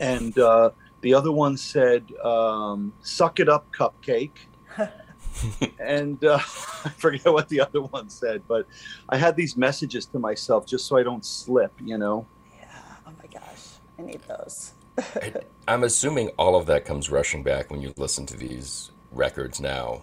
and 0.00 0.36
uh, 0.38 0.70
the 1.00 1.14
other 1.14 1.32
one 1.32 1.56
said, 1.56 2.12
um, 2.22 2.92
"Suck 3.02 3.40
it 3.40 3.48
up, 3.48 3.66
cupcake." 3.72 4.30
and 5.78 6.24
uh, 6.24 6.34
I 6.38 6.90
forget 6.96 7.32
what 7.32 7.48
the 7.48 7.60
other 7.60 7.82
one 7.82 8.08
said, 8.08 8.42
but 8.48 8.66
I 9.08 9.16
had 9.16 9.36
these 9.36 9.56
messages 9.56 10.06
to 10.06 10.18
myself 10.18 10.66
just 10.66 10.86
so 10.86 10.96
I 10.96 11.02
don't 11.02 11.24
slip. 11.24 11.72
You 11.82 11.98
know? 11.98 12.26
yeah. 12.58 12.66
Oh 13.06 13.12
my 13.18 13.26
gosh, 13.26 13.66
I 13.98 14.02
need 14.02 14.20
those. 14.22 14.72
I- 14.98 15.42
I'm 15.66 15.84
assuming 15.84 16.28
all 16.38 16.56
of 16.56 16.66
that 16.66 16.84
comes 16.84 17.10
rushing 17.10 17.42
back 17.42 17.70
when 17.70 17.80
you 17.80 17.92
listen 17.96 18.26
to 18.26 18.36
these 18.36 18.90
records 19.12 19.60
now. 19.60 20.02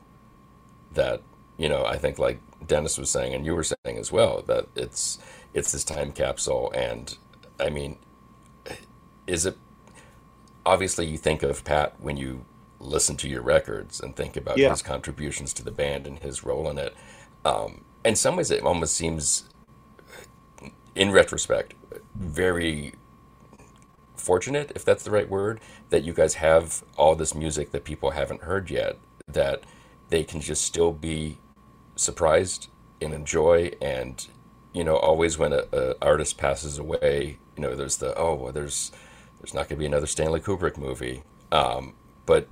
That 0.94 1.22
you 1.62 1.70
know, 1.70 1.86
I 1.86 1.98
think 1.98 2.18
like 2.18 2.40
Dennis 2.66 2.98
was 2.98 3.12
saying, 3.12 3.36
and 3.36 3.46
you 3.46 3.56
were 3.56 3.64
saying 3.64 3.98
as 4.00 4.12
well, 4.12 4.42
that 4.48 4.66
it's 4.76 5.20
it's 5.54 5.72
this 5.72 5.84
time 5.84 6.12
capsule, 6.12 6.72
and 6.74 7.16
I 7.60 7.70
mean, 7.70 7.98
is 9.28 9.46
it 9.46 9.58
obviously 10.66 11.06
you 11.06 11.18
think 11.20 11.44
of 11.44 11.64
Pat 11.64 11.94
when 12.00 12.18
you 12.18 12.46
listen 12.80 13.16
to 13.18 13.30
your 13.30 13.44
records 13.44 14.00
and 14.00 14.16
think 14.16 14.36
about 14.36 14.58
Yeah. 14.58 14.72
his 14.72 14.82
contributions 14.82 15.54
to 15.54 15.64
the 15.64 15.70
band 15.72 16.08
and 16.08 16.18
his 16.18 16.44
role 16.44 16.68
in 16.68 16.80
it. 16.80 16.96
Um, 17.46 17.86
in 18.04 18.16
some 18.16 18.36
ways, 18.38 18.50
it 18.50 18.64
almost 18.64 18.96
seems, 18.96 19.44
in 20.96 21.12
retrospect, 21.12 21.76
very 22.16 22.94
fortunate, 24.16 24.72
if 24.76 24.84
that's 24.84 25.04
the 25.04 25.12
right 25.12 25.30
word, 25.30 25.60
that 25.92 26.04
you 26.04 26.14
guys 26.14 26.36
have 26.36 26.84
all 26.98 27.14
this 27.16 27.36
music 27.36 27.72
that 27.72 27.84
people 27.84 28.12
haven't 28.12 28.42
heard 28.42 28.72
yet, 28.72 28.98
that 29.28 29.64
they 30.10 30.24
can 30.24 30.42
just 30.42 30.64
still 30.64 30.92
be 30.92 31.38
surprised 32.02 32.68
and 33.02 33.14
enjoy. 33.14 33.72
And, 33.82 34.26
you 34.74 34.84
know, 34.84 34.98
always 34.98 35.38
when 35.38 35.54
a, 35.54 35.64
a 35.72 35.96
artist 36.02 36.38
passes 36.38 36.78
away, 36.78 37.38
you 37.56 37.62
know, 37.62 37.76
there's 37.76 37.98
the, 37.98 38.18
oh, 38.18 38.36
well, 38.36 38.52
there's, 38.52 38.92
there's 39.40 39.54
not 39.54 39.70
going 39.70 39.78
to 39.78 39.78
be 39.78 39.86
another 39.86 40.08
Stanley 40.08 40.40
Kubrick 40.40 40.78
movie. 40.78 41.24
Um, 41.52 41.94
but 42.26 42.48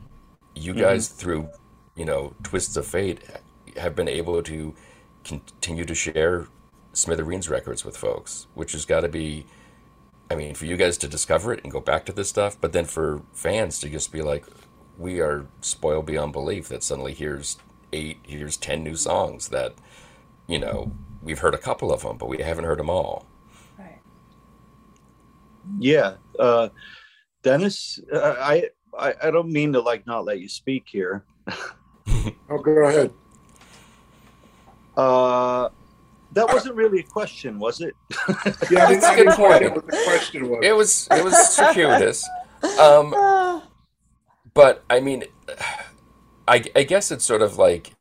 you 0.55 0.73
guys, 0.73 1.07
through, 1.07 1.49
you 1.95 2.05
know, 2.05 2.33
twists 2.43 2.75
of 2.77 2.85
fate, 2.85 3.19
have 3.77 3.95
been 3.95 4.07
able 4.07 4.41
to 4.41 4.75
continue 5.23 5.85
to 5.85 5.95
share 5.95 6.47
Smithereens 6.93 7.49
records 7.49 7.85
with 7.85 7.95
folks, 7.95 8.47
which 8.55 8.71
has 8.73 8.85
got 8.85 9.01
to 9.01 9.07
be, 9.07 9.45
I 10.29 10.35
mean, 10.35 10.55
for 10.55 10.65
you 10.65 10.75
guys 10.75 10.97
to 10.99 11.07
discover 11.07 11.53
it 11.53 11.61
and 11.63 11.71
go 11.71 11.79
back 11.79 12.05
to 12.05 12.11
this 12.11 12.29
stuff, 12.29 12.59
but 12.59 12.73
then 12.73 12.85
for 12.85 13.21
fans 13.33 13.79
to 13.79 13.89
just 13.89 14.11
be 14.11 14.21
like, 14.21 14.45
we 14.97 15.21
are 15.21 15.45
spoiled 15.61 16.07
beyond 16.07 16.33
belief 16.33 16.67
that 16.69 16.83
suddenly 16.83 17.13
here's 17.13 17.57
eight, 17.93 18.19
here's 18.23 18.57
10 18.57 18.83
new 18.83 18.95
songs 18.95 19.49
that, 19.49 19.73
you 20.47 20.59
know, 20.59 20.91
we've 21.21 21.39
heard 21.39 21.53
a 21.53 21.57
couple 21.57 21.91
of 21.91 22.01
them, 22.03 22.17
but 22.17 22.29
we 22.29 22.39
haven't 22.39 22.65
heard 22.65 22.79
them 22.79 22.89
all. 22.89 23.25
Right. 23.77 23.99
Yeah. 25.79 26.15
Uh, 26.37 26.69
Dennis, 27.43 27.99
uh, 28.11 28.35
I, 28.39 28.69
I 28.97 29.13
I 29.23 29.31
don't 29.31 29.49
mean 29.51 29.71
to 29.73 29.79
like 29.79 30.05
not 30.05 30.25
let 30.25 30.39
you 30.39 30.49
speak 30.49 30.85
here. 30.87 31.25
Oh, 32.49 32.57
go 32.57 32.71
ahead. 32.87 33.13
Uh, 34.97 35.69
that 36.33 36.47
wasn't 36.47 36.75
really 36.75 36.99
a 36.99 37.03
question, 37.03 37.59
was 37.59 37.79
it? 37.81 37.93
Yeah, 38.69 38.87
I 38.87 38.95
That's 38.95 38.99
didn't, 38.99 39.03
a 39.03 39.07
I 39.07 39.15
good 39.15 39.23
didn't 39.23 39.35
point. 39.35 39.75
what 39.75 39.85
the 39.87 40.01
question 40.05 40.49
was. 40.49 40.59
It 40.63 40.75
was, 40.75 41.07
it 41.11 41.23
was 41.23 41.49
circuitous. 41.49 42.27
Um, 42.79 43.11
but 44.53 44.83
I 44.89 44.99
mean, 44.99 45.23
I, 46.49 46.63
I 46.75 46.83
guess 46.83 47.11
it's 47.11 47.23
sort 47.23 47.41
of 47.41 47.57
like, 47.57 47.93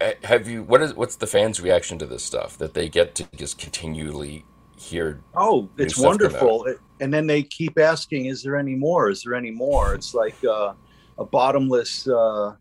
eh, 0.00 0.14
have 0.24 0.48
you, 0.48 0.62
what 0.64 0.82
is, 0.82 0.94
what's 0.94 1.16
the 1.16 1.26
fans' 1.26 1.60
reaction 1.60 1.98
to 2.00 2.06
this 2.06 2.24
stuff 2.24 2.58
that 2.58 2.74
they 2.74 2.88
get 2.88 3.14
to 3.16 3.26
just 3.36 3.58
continually 3.58 4.44
hear? 4.76 5.20
Oh, 5.34 5.70
it's 5.78 5.96
wonderful. 5.98 6.64
It- 6.66 6.78
and 6.98 7.12
then 7.12 7.26
they 7.26 7.42
keep 7.42 7.78
asking, 7.78 8.24
"Is 8.24 8.42
there 8.42 8.56
any 8.56 8.74
more? 8.74 9.10
Is 9.10 9.22
there 9.22 9.34
any 9.34 9.50
more?" 9.50 9.92
It's 9.94 10.14
like 10.14 10.34
uh, 10.44 10.72
a 11.18 11.24
bottomless, 11.26 12.08
uh, 12.08 12.54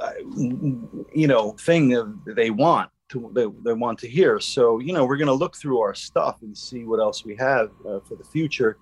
uh, 0.00 0.12
you 1.12 1.26
know, 1.26 1.52
thing 1.60 2.22
they 2.24 2.50
want. 2.50 2.88
to 3.10 3.30
they, 3.34 3.44
they 3.62 3.74
want 3.74 3.98
to 3.98 4.08
hear. 4.08 4.40
So 4.40 4.78
you 4.78 4.94
know, 4.94 5.04
we're 5.04 5.18
going 5.18 5.26
to 5.26 5.34
look 5.34 5.56
through 5.58 5.78
our 5.80 5.94
stuff 5.94 6.36
and 6.40 6.56
see 6.56 6.84
what 6.84 7.00
else 7.00 7.22
we 7.22 7.36
have 7.36 7.70
uh, 7.86 8.00
for 8.00 8.14
the 8.16 8.24
future. 8.24 8.78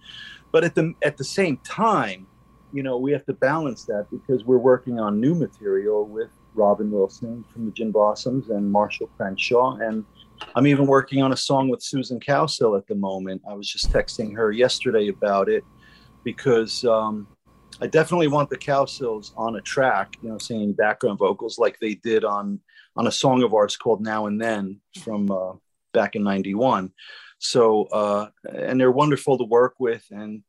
But 0.52 0.62
at 0.62 0.76
the 0.76 0.94
at 1.02 1.16
the 1.16 1.24
same 1.24 1.56
time, 1.64 2.27
you 2.72 2.82
know, 2.82 2.98
we 2.98 3.12
have 3.12 3.24
to 3.26 3.32
balance 3.32 3.84
that 3.84 4.06
because 4.10 4.44
we're 4.44 4.58
working 4.58 5.00
on 5.00 5.20
new 5.20 5.34
material 5.34 6.06
with 6.06 6.30
Robin 6.54 6.90
Wilson 6.90 7.44
from 7.52 7.66
the 7.66 7.72
Gin 7.72 7.92
Blossoms 7.92 8.50
and 8.50 8.70
Marshall 8.70 9.08
Crenshaw, 9.16 9.76
and 9.76 10.04
I'm 10.54 10.66
even 10.66 10.86
working 10.86 11.22
on 11.22 11.32
a 11.32 11.36
song 11.36 11.68
with 11.68 11.82
Susan 11.82 12.20
Cowsill 12.20 12.76
at 12.76 12.86
the 12.86 12.94
moment. 12.94 13.42
I 13.48 13.54
was 13.54 13.68
just 13.68 13.90
texting 13.90 14.34
her 14.36 14.52
yesterday 14.52 15.08
about 15.08 15.48
it 15.48 15.64
because 16.24 16.84
um, 16.84 17.26
I 17.80 17.86
definitely 17.86 18.28
want 18.28 18.50
the 18.50 18.58
Cowsills 18.58 19.32
on 19.36 19.56
a 19.56 19.60
track, 19.60 20.16
you 20.22 20.28
know, 20.28 20.38
singing 20.38 20.72
background 20.72 21.18
vocals 21.18 21.58
like 21.58 21.78
they 21.80 21.94
did 21.94 22.24
on 22.24 22.60
on 22.96 23.06
a 23.06 23.12
song 23.12 23.44
of 23.44 23.54
ours 23.54 23.76
called 23.76 24.00
Now 24.00 24.26
and 24.26 24.40
Then 24.40 24.80
from 25.04 25.30
uh, 25.30 25.52
back 25.92 26.16
in 26.16 26.24
'91. 26.24 26.92
So, 27.38 27.84
uh, 27.84 28.30
and 28.52 28.80
they're 28.80 28.90
wonderful 28.90 29.38
to 29.38 29.44
work 29.44 29.74
with, 29.78 30.04
and 30.10 30.42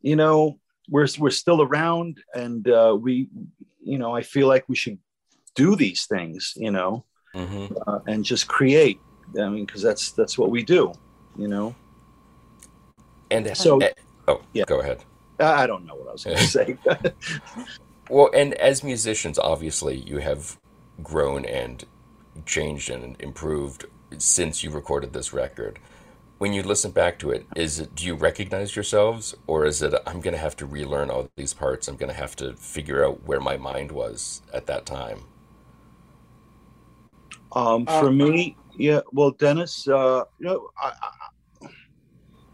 you 0.00 0.14
know, 0.14 0.59
we're 0.90 1.06
we're 1.18 1.30
still 1.30 1.62
around, 1.62 2.22
and 2.34 2.68
uh, 2.68 2.96
we, 3.00 3.28
you 3.82 3.98
know, 3.98 4.14
I 4.14 4.22
feel 4.22 4.48
like 4.48 4.68
we 4.68 4.76
should 4.76 4.98
do 5.54 5.76
these 5.76 6.06
things, 6.06 6.52
you 6.56 6.70
know, 6.70 7.04
mm-hmm. 7.34 7.74
uh, 7.86 8.00
and 8.06 8.24
just 8.24 8.48
create. 8.48 9.00
I 9.40 9.48
mean, 9.48 9.64
because 9.64 9.82
that's 9.82 10.12
that's 10.12 10.36
what 10.36 10.50
we 10.50 10.62
do, 10.62 10.92
you 11.36 11.48
know. 11.48 11.74
And 13.30 13.56
so, 13.56 13.80
uh, 13.80 13.88
oh, 14.26 14.42
yeah, 14.52 14.64
go 14.66 14.80
ahead. 14.80 15.04
I 15.38 15.66
don't 15.66 15.86
know 15.86 15.94
what 15.94 16.08
I 16.08 16.12
was 16.12 16.24
going 16.24 16.36
to 16.36 16.42
say. 16.44 16.78
well, 18.10 18.30
and 18.34 18.54
as 18.54 18.82
musicians, 18.82 19.38
obviously, 19.38 19.96
you 19.96 20.18
have 20.18 20.58
grown 21.02 21.44
and 21.44 21.84
changed 22.46 22.90
and 22.90 23.16
improved 23.20 23.86
since 24.18 24.62
you 24.62 24.70
recorded 24.70 25.12
this 25.12 25.32
record. 25.32 25.78
When 26.40 26.54
you 26.54 26.62
listen 26.62 26.90
back 26.90 27.18
to 27.18 27.32
it, 27.32 27.44
is 27.54 27.80
it 27.80 27.94
do 27.94 28.06
you 28.06 28.14
recognize 28.14 28.74
yourselves, 28.74 29.34
or 29.46 29.66
is 29.66 29.82
it 29.82 29.92
I'm 30.06 30.22
going 30.22 30.32
to 30.32 30.40
have 30.40 30.56
to 30.56 30.64
relearn 30.64 31.10
all 31.10 31.28
these 31.36 31.52
parts? 31.52 31.86
I'm 31.86 31.96
going 31.96 32.08
to 32.08 32.16
have 32.16 32.34
to 32.36 32.54
figure 32.54 33.04
out 33.04 33.22
where 33.26 33.40
my 33.40 33.58
mind 33.58 33.92
was 33.92 34.40
at 34.54 34.64
that 34.64 34.86
time. 34.86 35.20
Um, 37.52 37.84
for 37.84 38.06
uh, 38.06 38.10
me, 38.10 38.56
yeah. 38.74 39.00
Well, 39.12 39.32
Dennis, 39.32 39.86
uh, 39.86 40.24
you 40.38 40.46
know, 40.46 40.70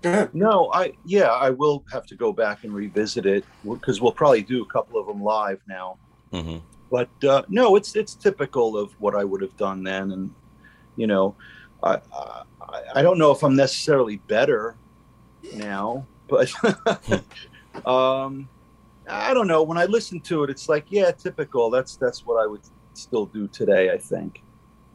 I, 0.02 0.28
no, 0.33 0.69
I 0.73 0.93
yeah, 1.05 1.28
I 1.28 1.50
will 1.50 1.85
have 1.93 2.07
to 2.07 2.16
go 2.16 2.33
back 2.33 2.64
and 2.64 2.75
revisit 2.75 3.25
it 3.25 3.45
because 3.62 4.00
we'll 4.00 4.11
probably 4.11 4.43
do 4.43 4.64
a 4.64 4.66
couple 4.66 4.99
of 4.99 5.07
them 5.07 5.23
live 5.23 5.61
now. 5.69 5.97
Mm-hmm. 6.33 6.59
But 6.90 7.25
uh, 7.25 7.45
no, 7.49 7.76
it's 7.76 7.95
it's 7.95 8.16
typical 8.16 8.76
of 8.76 8.90
what 9.00 9.14
I 9.14 9.23
would 9.23 9.43
have 9.43 9.57
done 9.57 9.85
then, 9.85 10.11
and 10.11 10.35
you 10.97 11.07
know, 11.07 11.37
I, 11.83 12.00
I 12.12 12.42
I 12.95 13.02
don't 13.02 13.18
know 13.18 13.30
if 13.30 13.42
I'm 13.42 13.56
necessarily 13.56 14.16
better 14.28 14.76
now, 15.54 16.06
but 16.28 16.50
um, 17.87 18.49
I 19.09 19.35
don't 19.35 19.47
know. 19.47 19.62
When 19.62 19.78
I 19.78 19.85
listen 19.85 20.21
to 20.21 20.45
it, 20.45 20.50
it's 20.50 20.68
like 20.68 20.87
yeah, 20.88 21.11
typical. 21.11 21.70
That's 21.70 21.96
that's 21.96 22.24
what 22.24 22.42
I 22.42 22.46
would 22.46 22.62
still 22.94 23.27
do 23.27 23.48
today. 23.48 23.90
I 23.90 23.98
think, 23.98 24.42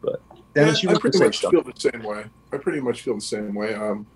but 0.00 0.20
Dennis, 0.54 0.82
yeah, 0.82 0.92
I 0.92 0.98
pretty 0.98 1.18
much 1.18 1.40
feel 1.40 1.62
the 1.62 1.72
same 1.76 2.02
way. 2.02 2.24
I 2.52 2.56
pretty 2.58 2.80
much 2.80 3.02
feel 3.02 3.14
the 3.14 3.20
same 3.20 3.54
way. 3.54 3.74
Um, 3.74 4.06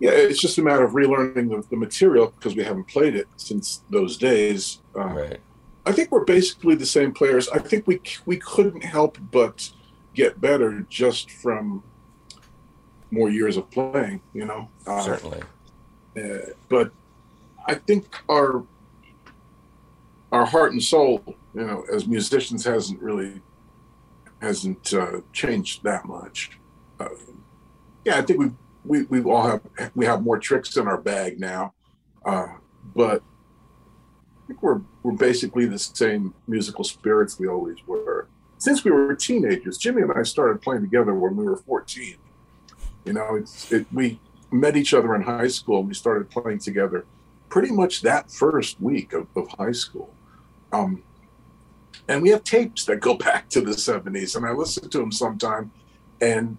yeah, 0.00 0.10
it's 0.10 0.40
just 0.40 0.58
a 0.58 0.62
matter 0.62 0.82
of 0.82 0.92
relearning 0.92 1.48
the, 1.48 1.64
the 1.70 1.76
material 1.76 2.32
because 2.36 2.56
we 2.56 2.64
haven't 2.64 2.88
played 2.88 3.14
it 3.14 3.28
since 3.36 3.84
those 3.88 4.16
days. 4.16 4.80
Um, 4.96 5.14
right. 5.14 5.40
I 5.86 5.92
think 5.92 6.10
we're 6.10 6.24
basically 6.24 6.74
the 6.74 6.86
same 6.86 7.12
players. 7.12 7.48
I 7.48 7.58
think 7.58 7.86
we 7.86 8.00
we 8.26 8.36
couldn't 8.36 8.82
help 8.82 9.18
but 9.30 9.70
get 10.14 10.40
better 10.40 10.86
just 10.88 11.30
from 11.30 11.82
more 13.10 13.30
years 13.30 13.56
of 13.56 13.70
playing. 13.70 14.20
You 14.34 14.46
know, 14.46 14.68
uh, 14.86 15.00
certainly. 15.00 15.42
Uh, 16.16 16.50
but 16.68 16.92
I 17.66 17.74
think 17.74 18.06
our 18.28 18.64
our 20.30 20.46
heart 20.46 20.72
and 20.72 20.82
soul, 20.82 21.22
you 21.54 21.64
know, 21.66 21.84
as 21.92 22.06
musicians, 22.06 22.64
hasn't 22.64 23.00
really 23.00 23.40
hasn't 24.40 24.92
uh, 24.92 25.20
changed 25.32 25.82
that 25.84 26.04
much. 26.04 26.58
Uh, 26.98 27.08
yeah, 28.04 28.18
I 28.18 28.22
think 28.22 28.40
we've 28.40 28.54
we 28.84 29.02
we 29.04 29.22
all 29.22 29.46
have 29.46 29.62
we 29.94 30.04
have 30.06 30.22
more 30.22 30.38
tricks 30.38 30.76
in 30.76 30.86
our 30.86 30.98
bag 30.98 31.38
now, 31.38 31.74
uh, 32.24 32.48
but 32.94 33.22
I 34.42 34.46
think 34.48 34.62
we're 34.62 34.80
we're 35.02 35.12
basically 35.12 35.66
the 35.66 35.78
same 35.78 36.34
musical 36.48 36.84
spirits 36.84 37.38
we 37.38 37.46
always 37.48 37.78
were 37.86 38.28
since 38.62 38.84
we 38.84 38.92
were 38.92 39.14
teenagers. 39.16 39.76
Jimmy 39.76 40.02
and 40.02 40.12
I 40.12 40.22
started 40.22 40.62
playing 40.62 40.82
together 40.82 41.14
when 41.14 41.34
we 41.36 41.44
were 41.44 41.56
fourteen. 41.56 42.16
You 43.04 43.14
know, 43.14 43.34
it's 43.34 43.72
it, 43.72 43.86
we 43.92 44.20
met 44.52 44.76
each 44.76 44.94
other 44.94 45.14
in 45.16 45.22
high 45.22 45.48
school 45.48 45.80
and 45.80 45.88
we 45.88 45.94
started 45.94 46.30
playing 46.30 46.60
together 46.60 47.04
pretty 47.48 47.72
much 47.72 48.02
that 48.02 48.30
first 48.30 48.80
week 48.80 49.12
of, 49.14 49.26
of 49.34 49.48
high 49.58 49.72
school. 49.72 50.14
Um, 50.72 51.02
and 52.06 52.22
we 52.22 52.28
have 52.28 52.44
tapes 52.44 52.84
that 52.84 53.00
go 53.00 53.14
back 53.28 53.48
to 53.50 53.60
the 53.60 53.72
70s 53.72 54.36
and 54.36 54.46
i 54.46 54.52
listen 54.52 54.88
to 54.88 54.98
them 54.98 55.12
sometime 55.12 55.70
and 56.20 56.56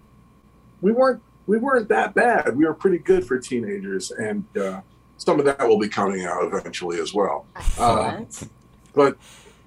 we 0.80 0.92
weren't 0.92 1.22
we 1.46 1.58
weren't 1.58 1.88
that 1.88 2.14
bad. 2.14 2.56
We 2.56 2.64
were 2.64 2.74
pretty 2.74 2.98
good 2.98 3.26
for 3.26 3.38
teenagers, 3.38 4.10
and 4.10 4.44
uh, 4.56 4.80
some 5.18 5.38
of 5.38 5.44
that 5.44 5.66
will 5.66 5.78
be 5.78 5.88
coming 5.88 6.24
out 6.24 6.44
eventually 6.44 7.00
as 7.00 7.12
well. 7.12 7.46
Uh, 7.78 8.22
but 8.94 9.18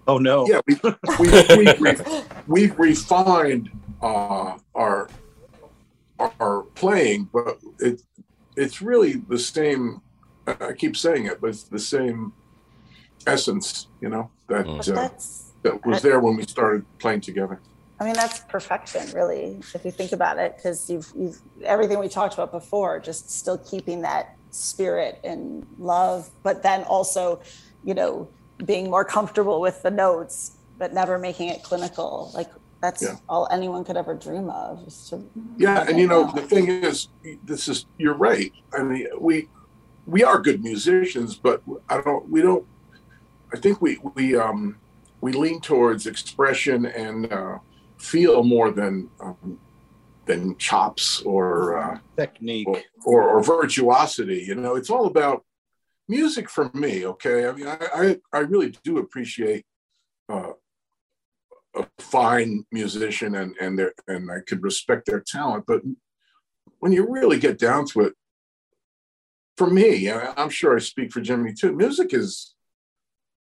oh 0.08 0.17
no, 0.17 0.48
yeah, 0.48 0.62
we, 0.67 0.80
we, 1.20 1.74
we, 1.80 1.96
we've 2.48 2.80
refined 2.80 3.70
uh, 4.02 4.58
our 4.76 5.10
our 6.20 6.63
playing, 6.76 7.30
but 7.32 7.60
it 7.80 8.02
it's 8.56 8.82
really 8.82 9.13
the 9.13 9.39
same. 9.39 10.02
I 10.48 10.74
keep 10.74 10.96
saying 10.96 11.26
it, 11.26 11.41
but 11.41 11.50
it's 11.50 11.63
the 11.63 11.80
same 11.80 12.34
essence, 13.26 13.88
you 14.02 14.10
know, 14.10 14.32
that 14.48 14.65
uh, 14.67 15.10
that 15.63 15.86
was 15.86 16.02
there 16.02 16.20
when 16.20 16.38
we 16.38 16.43
started 16.43 16.86
playing 17.00 17.22
together. 17.22 17.60
I 18.00 18.06
mean, 18.06 18.13
that's 18.13 18.41
perfection, 18.41 19.10
really, 19.15 19.60
if 19.74 19.84
you 19.84 19.91
think 19.91 20.12
about 20.12 20.38
it, 20.38 20.56
because 20.56 20.88
you've, 20.88 21.12
you've 21.17 21.41
everything 21.63 21.98
we 21.98 22.08
talked 22.08 22.36
about 22.36 22.52
before, 22.52 23.00
just 23.00 23.32
still 23.32 23.58
keeping 23.58 24.02
that 24.02 24.36
spirit 24.52 25.20
and 25.24 25.65
love, 25.80 26.30
but 26.43 26.62
then 26.62 26.84
also, 26.84 27.41
you 27.84 27.96
know, 27.96 28.30
being 28.65 28.89
more 28.89 29.06
comfortable 29.06 29.62
with 29.62 29.82
the 29.84 29.91
notes, 29.91 30.58
but 30.78 30.93
never 30.93 31.17
making 31.17 31.50
it 31.50 31.63
clinical. 31.63 32.32
Like 32.34 32.50
that's 32.82 33.02
yeah. 33.02 33.15
all 33.28 33.48
anyone 33.52 33.84
could 33.84 33.98
ever 33.98 34.13
dream 34.13 34.50
of. 34.50 34.91
yeah, 35.58 35.86
and 35.88 36.00
you 36.00 36.08
know, 36.08 36.32
the 36.32 36.41
thing 36.41 36.67
is, 36.67 37.10
this 37.43 37.67
is 37.67 37.86
you're 37.98 38.13
right. 38.13 38.52
I 38.78 38.84
mean, 38.84 39.08
we 39.20 39.50
we 40.06 40.24
are 40.24 40.39
good 40.39 40.63
musicians, 40.63 41.36
but 41.36 41.62
I 41.89 42.02
don't. 42.02 42.30
We 42.30 42.41
don't. 42.41 42.65
I 43.54 43.58
think 43.58 43.82
we 43.82 44.00
we 44.15 44.36
um 44.36 44.78
we 45.22 45.32
lean 45.34 45.62
towards 45.62 46.08
expression 46.08 46.86
and. 46.86 47.32
uh 47.32 47.58
feel 47.98 48.43
more 48.43 48.72
than 48.72 49.10
um, 49.20 49.60
than 50.26 50.58
chops 50.58 51.22
or 51.22 51.78
uh, 51.78 52.00
technique 52.17 52.67
or, 52.67 52.82
or, 53.06 53.30
or, 53.30 53.43
virtuosity. 53.43 54.43
You 54.46 54.56
know, 54.56 54.76
it's 54.76 54.89
all 54.89 55.06
about 55.06 55.46
music 56.08 56.50
for 56.50 56.70
me. 56.74 57.06
Okay, 57.06 57.48
I 57.48 57.52
mean, 57.52 57.67
I 57.67 57.78
I, 57.93 58.17
I 58.34 58.39
really 58.39 58.76
do 58.84 58.98
appreciate 58.98 59.65
uh, 60.30 60.52
a 61.76 61.88
fine 62.00 62.65
musician 62.72 63.36
and 63.36 63.56
and 63.60 63.78
their 63.78 63.93
and 64.08 64.32
I 64.32 64.39
could 64.48 64.63
respect 64.63 65.06
their 65.06 65.20
talent, 65.20 65.65
but 65.67 65.82
when 66.80 66.91
you 66.91 67.08
really 67.10 67.39
get 67.39 67.58
down 67.58 67.86
to 67.88 68.02
it, 68.02 68.13
for 69.58 69.67
me, 69.70 70.12
I'm 70.12 70.50
sure 70.50 70.76
I 70.76 70.80
speak 70.80 71.12
for 71.12 71.22
Jimmy 71.22 71.54
too. 71.54 71.74
Music 71.74 72.13
is 72.13 72.54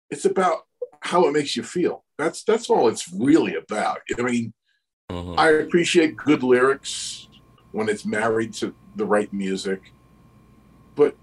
it's 0.10 0.26
about 0.26 0.60
how 1.00 1.28
it 1.28 1.34
makes 1.34 1.56
you 1.56 1.64
feel. 1.64 2.04
That's 2.18 2.44
that's 2.44 2.70
all 2.70 2.88
it's 2.88 3.12
really 3.12 3.56
about. 3.56 4.00
I 4.18 4.22
mean, 4.22 4.54
mm-hmm. 5.10 5.40
I 5.40 5.50
appreciate 5.50 6.16
good 6.16 6.44
lyrics 6.44 7.28
when 7.72 7.90
it's 7.90 8.06
married 8.06 8.54
to 8.54 8.76
the 8.96 9.06
right 9.06 9.32
music, 9.34 9.82
but 10.96 11.16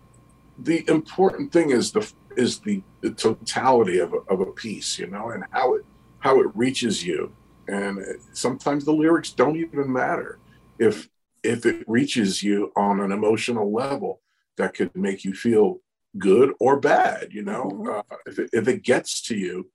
the 0.62 0.88
important 0.88 1.52
thing 1.52 1.70
is 1.70 1.92
the 1.92 2.10
is 2.36 2.60
the, 2.60 2.82
the 3.00 3.10
totality 3.10 3.98
of 3.98 4.12
a, 4.12 4.18
of 4.32 4.40
a 4.40 4.46
piece, 4.46 4.98
you 4.98 5.06
know, 5.08 5.30
and 5.30 5.44
how 5.50 5.74
it 5.74 5.84
how 6.18 6.40
it 6.40 6.48
reaches 6.54 7.04
you. 7.04 7.32
And 7.68 8.00
sometimes 8.32 8.84
the 8.84 8.92
lyrics 8.92 9.30
don't 9.32 9.56
even 9.56 9.92
matter 9.92 10.38
if 10.78 11.08
if 11.42 11.64
it 11.64 11.84
reaches 11.86 12.42
you 12.42 12.72
on 12.76 13.00
an 13.00 13.12
emotional 13.12 13.72
level 13.72 14.20
that 14.56 14.74
could 14.74 14.94
make 14.94 15.24
you 15.24 15.34
feel 15.34 15.80
good 16.18 16.52
or 16.58 16.78
bad 16.78 17.28
you 17.30 17.42
know 17.42 17.64
mm-hmm. 17.64 17.88
uh, 17.88 18.16
if, 18.26 18.38
it, 18.38 18.50
if 18.52 18.68
it 18.68 18.82
gets 18.82 19.22
to 19.22 19.36
you 19.36 19.70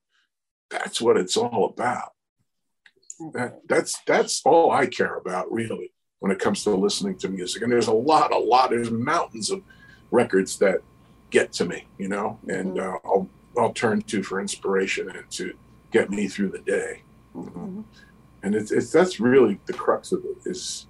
that's 0.70 1.00
what 1.00 1.18
it's 1.18 1.38
all 1.38 1.74
about 1.74 2.12
that, 3.34 3.62
that's 3.68 4.02
that's 4.06 4.42
all 4.46 4.72
i 4.72 4.86
care 4.86 5.16
about 5.16 5.50
really 5.52 5.94
when 6.20 6.32
it 6.32 6.40
comes 6.40 6.64
to 6.64 6.72
listening 6.72 7.18
to 7.18 7.30
music 7.30 7.62
and 7.62 7.72
there's 7.72 7.88
a 7.88 7.94
lot 7.94 8.34
a 8.34 8.38
lot 8.38 8.70
there's 8.70 8.92
mountains 8.92 9.50
of 9.50 9.62
records 10.12 10.58
that 10.60 10.82
get 11.30 11.52
to 11.52 11.66
me 11.66 11.86
you 11.98 12.08
know 12.08 12.40
and 12.48 12.78
mm-hmm. 12.78 13.08
uh, 13.08 13.10
i'll 13.10 13.28
i'll 13.58 13.74
turn 13.74 14.02
to 14.02 14.24
for 14.24 14.40
inspiration 14.40 15.10
and 15.10 15.30
to 15.30 15.54
get 15.92 16.10
me 16.10 16.28
through 16.28 16.50
the 16.50 16.60
day 16.60 17.02
mm-hmm. 17.36 17.82
and 18.44 18.56
it's, 18.56 18.72
it's 18.72 18.92
that's 18.92 19.20
really 19.20 19.60
the 19.66 19.74
crux 19.74 20.12
of 20.12 20.24
it. 20.26 20.38
Is 20.46 20.88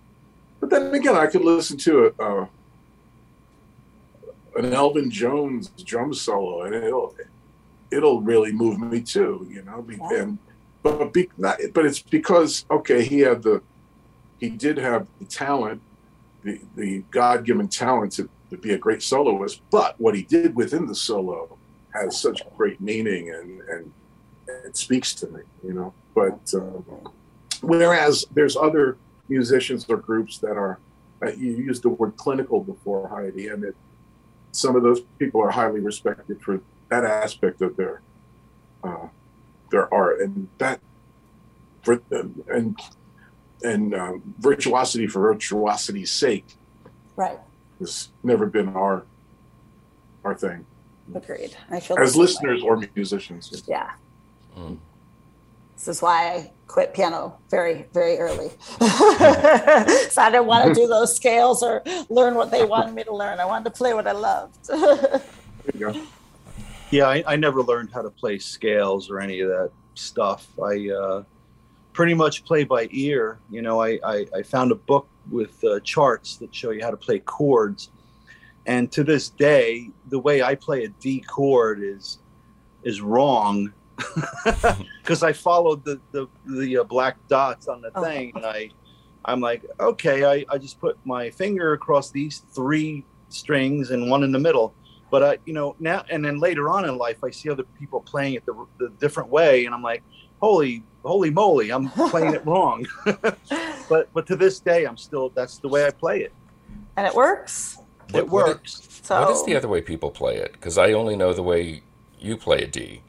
but 0.59 0.69
then 0.69 0.93
again, 0.93 1.15
I 1.15 1.27
could 1.27 1.43
listen 1.43 1.77
to 1.79 2.13
a, 2.19 2.23
uh, 2.23 2.47
an 4.55 4.73
Elvin 4.73 5.11
Jones 5.11 5.69
drum 5.83 6.13
solo, 6.13 6.63
and 6.63 6.73
it'll 6.73 7.15
it'll 7.91 8.21
really 8.21 8.51
move 8.51 8.79
me 8.79 9.01
too. 9.01 9.47
You 9.49 9.61
know, 9.63 9.85
Yeah. 9.87 10.21
and 10.21 10.39
but 10.81 11.13
be, 11.13 11.29
not, 11.37 11.59
but 11.73 11.85
it's 11.85 11.99
because 11.99 12.65
okay, 12.71 13.03
he 13.03 13.19
had 13.19 13.43
the 13.43 13.61
he 14.39 14.49
did 14.49 14.77
have 14.77 15.07
the 15.19 15.25
talent, 15.25 15.81
the 16.43 16.59
the 16.75 17.03
God 17.11 17.45
given 17.45 17.67
talent 17.67 18.13
to, 18.13 18.29
to 18.55 18.61
be 18.61 18.73
a 18.73 18.77
great 18.77 19.01
soloist. 19.03 19.61
But 19.71 19.99
what 19.99 20.15
he 20.15 20.23
did 20.23 20.55
within 20.55 20.85
the 20.85 20.95
solo 20.95 21.57
has 21.93 22.19
such 22.19 22.41
great 22.57 22.81
meaning 22.81 23.31
and 23.31 23.61
and 23.61 23.91
it 24.65 24.77
speaks 24.77 25.13
to 25.15 25.27
me. 25.27 25.41
You 25.63 25.73
know, 25.73 25.93
but. 26.13 26.39
Um, 26.53 26.85
Whereas 27.61 28.25
there's 28.31 28.55
other 28.55 28.97
musicians 29.27 29.85
or 29.89 29.97
groups 29.97 30.37
that 30.39 30.57
are, 30.57 30.77
uh, 31.25 31.31
you 31.31 31.53
used 31.53 31.83
the 31.83 31.89
word 31.89 32.15
clinical 32.15 32.63
before, 32.63 33.07
Heidi, 33.07 33.47
and 33.47 33.63
it, 33.63 33.75
some 34.51 34.75
of 34.75 34.83
those 34.83 35.01
people 35.17 35.41
are 35.41 35.49
highly 35.49 35.79
respected 35.79 36.41
for 36.41 36.61
that 36.89 37.03
aspect 37.03 37.61
of 37.61 37.75
their 37.75 38.01
uh, 38.83 39.07
their 39.71 39.91
art, 39.91 40.19
and 40.21 40.47
that 40.59 40.79
for 41.81 41.95
them 42.09 42.43
and 42.49 42.79
and 43.63 43.95
um, 43.95 44.21
virtuosity 44.37 45.07
for 45.07 45.21
virtuosity's 45.21 46.11
sake 46.11 46.45
Right. 47.15 47.39
Has 47.79 48.09
never 48.23 48.45
been 48.45 48.69
our 48.69 49.05
our 50.23 50.35
thing 50.35 50.65
Agreed. 51.13 51.55
I 51.69 51.79
feel 51.79 51.97
as 51.99 52.13
same 52.13 52.19
way. 52.19 52.25
listeners 52.25 52.63
or 52.63 52.81
musicians. 52.95 53.63
Yeah. 53.67 53.91
Mm. 54.57 54.79
This 55.75 55.87
is 55.89 56.01
why 56.01 56.29
I 56.29 56.51
quit 56.67 56.93
piano 56.93 57.37
very, 57.49 57.85
very 57.93 58.17
early. 58.17 58.49
so 58.79 60.21
I 60.21 60.29
didn't 60.31 60.47
want 60.47 60.69
to 60.69 60.73
do 60.73 60.87
those 60.87 61.15
scales 61.15 61.61
or 61.61 61.83
learn 62.09 62.35
what 62.35 62.49
they 62.49 62.63
wanted 62.65 62.95
me 62.95 63.03
to 63.03 63.13
learn. 63.13 63.39
I 63.39 63.45
wanted 63.45 63.65
to 63.65 63.71
play 63.71 63.93
what 63.93 64.07
I 64.07 64.13
loved. 64.13 64.69
There 65.65 65.73
you 65.73 65.93
go. 65.93 66.07
Yeah, 66.91 67.07
I, 67.07 67.23
I 67.25 67.35
never 67.37 67.63
learned 67.63 67.89
how 67.91 68.03
to 68.03 68.11
play 68.11 68.37
scales 68.37 69.09
or 69.09 69.19
any 69.19 69.39
of 69.39 69.49
that 69.49 69.71
stuff. 69.95 70.47
I 70.63 70.89
uh, 70.91 71.23
pretty 71.95 72.13
much 72.13 72.43
play 72.43 72.65
by 72.65 72.87
ear. 72.91 73.39
You 73.49 73.61
know, 73.61 73.81
I, 73.81 73.97
I, 74.03 74.25
I 74.35 74.43
found 74.43 74.71
a 74.73 74.75
book 74.75 75.07
with 75.31 75.63
uh, 75.63 75.79
charts 75.79 76.35
that 76.37 76.53
show 76.53 76.71
you 76.71 76.83
how 76.83 76.91
to 76.91 76.97
play 76.97 77.19
chords. 77.19 77.89
And 78.67 78.91
to 78.91 79.03
this 79.03 79.29
day, 79.29 79.89
the 80.09 80.19
way 80.19 80.43
I 80.43 80.55
play 80.55 80.83
a 80.83 80.89
D 80.89 81.21
chord 81.21 81.79
is 81.81 82.19
is 82.83 83.01
wrong 83.01 83.73
because 85.01 85.23
I 85.23 85.31
followed 85.33 85.83
the 85.85 85.99
the, 86.11 86.27
the 86.45 86.77
uh, 86.79 86.83
black 86.83 87.15
dots 87.27 87.67
on 87.67 87.81
the 87.81 87.91
Oh. 87.95 88.03
thing, 88.03 88.33
and 88.35 88.45
I 88.45 88.69
I'm 89.23 89.39
like, 89.39 89.65
okay, 89.79 90.25
I, 90.25 90.45
I 90.53 90.57
just 90.59 90.79
put 90.79 90.97
my 91.05 91.29
finger 91.31 91.73
across 91.73 92.11
these 92.11 92.43
three 92.53 93.05
strings 93.29 93.89
and 93.91 94.09
one 94.11 94.21
in 94.23 94.31
the 94.31 94.39
middle. 94.39 94.73
But 95.09 95.23
I, 95.23 95.37
you 95.45 95.53
know, 95.53 95.75
now 95.79 96.03
and 96.09 96.25
then 96.25 96.39
later 96.39 96.69
on 96.69 96.87
in 96.89 96.97
life, 96.97 97.23
I 97.23 97.29
see 97.31 97.49
other 97.49 97.63
people 97.79 98.01
playing 98.01 98.33
it 98.33 98.45
the, 98.45 98.53
the 98.79 98.89
different 98.99 99.29
way, 99.29 99.65
and 99.65 99.73
I'm 99.73 99.81
like, 99.83 100.03
holy, 100.41 100.83
holy 101.05 101.29
moly, 101.29 101.69
I'm 101.71 101.89
playing 101.89 102.33
it 102.33 102.45
wrong. 102.45 102.85
but 103.89 104.09
but 104.13 104.25
to 104.27 104.35
this 104.35 104.59
day, 104.59 104.85
I'm 104.85 104.97
still 104.97 105.29
that's 105.35 105.57
the 105.59 105.67
way 105.69 105.85
I 105.85 105.91
play 105.91 106.21
it. 106.21 106.33
and 106.97 107.05
it 107.07 107.13
works. 107.13 107.77
What- 108.11 108.19
it 108.19 108.29
what 108.29 108.45
i- 108.45 108.49
works. 108.49 108.87
So 109.03 109.19
What 109.21 109.29
is 109.31 109.43
the 109.45 109.55
other 109.55 109.67
way 109.67 109.81
people 109.81 110.09
play 110.09 110.37
it? 110.37 110.53
Because 110.53 110.77
I 110.79 110.93
only 110.93 111.15
know 111.15 111.31
the 111.33 111.43
way 111.43 111.83
you 112.19 112.37
play 112.37 112.63
a 112.63 112.67
D. 112.67 113.01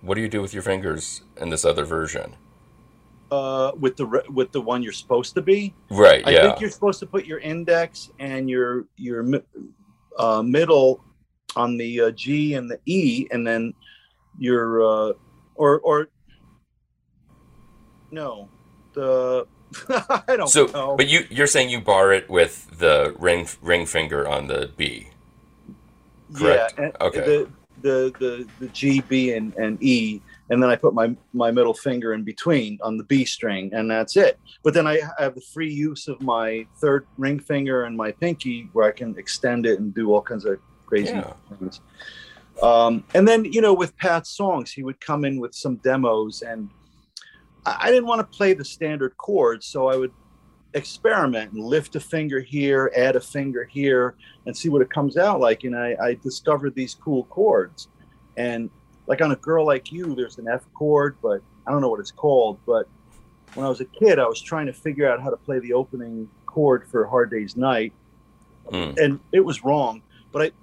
What 0.00 0.14
do 0.14 0.20
you 0.20 0.28
do 0.28 0.40
with 0.42 0.52
your 0.54 0.62
fingers 0.62 1.22
in 1.40 1.48
this 1.50 1.64
other 1.64 1.84
version? 1.84 2.36
Uh, 3.30 3.72
with 3.80 3.96
the 3.96 4.06
with 4.30 4.52
the 4.52 4.60
one 4.60 4.80
you're 4.82 4.92
supposed 4.92 5.34
to 5.34 5.42
be, 5.42 5.74
Right. 5.90 6.20
Yeah, 6.22 6.28
I 6.28 6.30
Yeah. 6.32 6.42
think 6.42 6.60
you're 6.60 6.70
supposed 6.70 7.00
to 7.00 7.06
put 7.06 7.24
your 7.24 7.38
index 7.40 8.10
and 8.20 8.48
your 8.48 8.86
your 8.96 9.24
uh, 10.18 10.42
middle 10.42 11.02
on 11.56 11.76
the 11.76 12.00
uh, 12.02 12.10
G 12.12 12.54
and 12.54 12.70
the 12.70 12.78
E, 12.86 13.26
and 13.32 13.44
then 13.46 13.74
your 14.38 14.82
uh, 14.82 15.12
or 15.56 15.80
or 15.80 16.08
no, 18.14 18.50
the 18.94 19.46
I 20.28 20.36
don't 20.36 20.54
So, 20.54 20.68
know. 20.72 20.96
but 20.96 21.08
you 21.08 21.26
you're 21.30 21.46
saying 21.46 21.70
you 21.70 21.80
bar 21.80 22.12
it 22.12 22.30
with 22.30 22.78
the 22.78 23.14
ring 23.18 23.48
ring 23.60 23.86
finger 23.86 24.26
on 24.28 24.46
the 24.46 24.70
B. 24.76 25.08
correct. 26.32 26.74
Yeah, 26.78 26.90
Okay. 27.00 27.20
The 27.20 27.54
the 27.82 28.14
the 28.20 28.50
the 28.60 28.68
G, 28.68 29.00
B, 29.00 29.32
and 29.32 29.52
and 29.56 29.82
E, 29.82 30.22
and 30.48 30.62
then 30.62 30.70
I 30.70 30.76
put 30.76 30.94
my 30.94 31.16
my 31.32 31.50
middle 31.50 31.74
finger 31.74 32.14
in 32.14 32.22
between 32.24 32.78
on 32.82 32.96
the 32.98 33.04
B 33.04 33.24
string, 33.24 33.70
and 33.74 33.90
that's 33.90 34.16
it. 34.16 34.38
But 34.62 34.74
then 34.74 34.86
I 34.86 35.00
have 35.18 35.34
the 35.34 35.42
free 35.52 35.72
use 35.72 36.06
of 36.08 36.20
my 36.20 36.66
third 36.80 37.06
ring 37.18 37.40
finger 37.40 37.84
and 37.84 37.96
my 37.96 38.12
pinky, 38.12 38.70
where 38.72 38.86
I 38.86 38.92
can 38.92 39.16
extend 39.18 39.66
it 39.66 39.80
and 39.80 39.92
do 39.92 40.12
all 40.12 40.22
kinds 40.22 40.44
of 40.44 40.58
crazy 40.86 41.16
Yeah. 41.16 41.32
things. 41.58 41.80
Um, 42.62 43.04
and 43.14 43.26
then 43.26 43.44
you 43.44 43.60
know, 43.60 43.74
with 43.74 43.96
Pat's 43.96 44.30
songs, 44.36 44.72
he 44.72 44.84
would 44.84 45.00
come 45.00 45.24
in 45.24 45.40
with 45.40 45.54
some 45.54 45.76
demos, 45.78 46.42
and 46.42 46.70
I, 47.66 47.76
I 47.82 47.90
didn't 47.90 48.06
want 48.06 48.20
to 48.20 48.36
play 48.36 48.54
the 48.54 48.64
standard 48.64 49.16
chords, 49.16 49.66
so 49.66 49.88
I 49.88 49.96
would 49.96 50.12
experiment 50.74 51.52
and 51.52 51.62
lift 51.64 51.94
a 51.96 52.00
finger 52.00 52.40
here, 52.40 52.92
add 52.96 53.16
a 53.16 53.20
finger 53.20 53.64
here, 53.64 54.14
and 54.46 54.56
see 54.56 54.68
what 54.68 54.82
it 54.82 54.90
comes 54.90 55.16
out 55.16 55.40
like. 55.40 55.64
And 55.64 55.76
I, 55.76 55.96
I 56.02 56.14
discovered 56.14 56.74
these 56.74 56.94
cool 56.94 57.24
chords. 57.24 57.88
And 58.36 58.70
like 59.06 59.20
on 59.20 59.30
a 59.30 59.36
girl 59.36 59.64
like 59.64 59.92
you, 59.92 60.14
there's 60.14 60.38
an 60.38 60.48
F 60.48 60.64
chord, 60.74 61.16
but 61.22 61.40
I 61.66 61.70
don't 61.70 61.80
know 61.80 61.88
what 61.88 62.00
it's 62.00 62.10
called. 62.10 62.58
But 62.66 62.88
when 63.54 63.64
I 63.64 63.68
was 63.68 63.80
a 63.80 63.84
kid, 63.84 64.18
I 64.18 64.26
was 64.26 64.40
trying 64.42 64.66
to 64.66 64.72
figure 64.72 65.08
out 65.08 65.22
how 65.22 65.30
to 65.30 65.36
play 65.36 65.60
the 65.60 65.72
opening 65.72 66.28
chord 66.46 66.88
for 66.88 67.06
Hard 67.06 67.30
Day's 67.30 67.56
Night, 67.56 67.92
Mm. 68.70 68.96
and 68.98 69.20
it 69.30 69.40
was 69.40 69.62
wrong. 69.62 70.00
But 70.32 70.54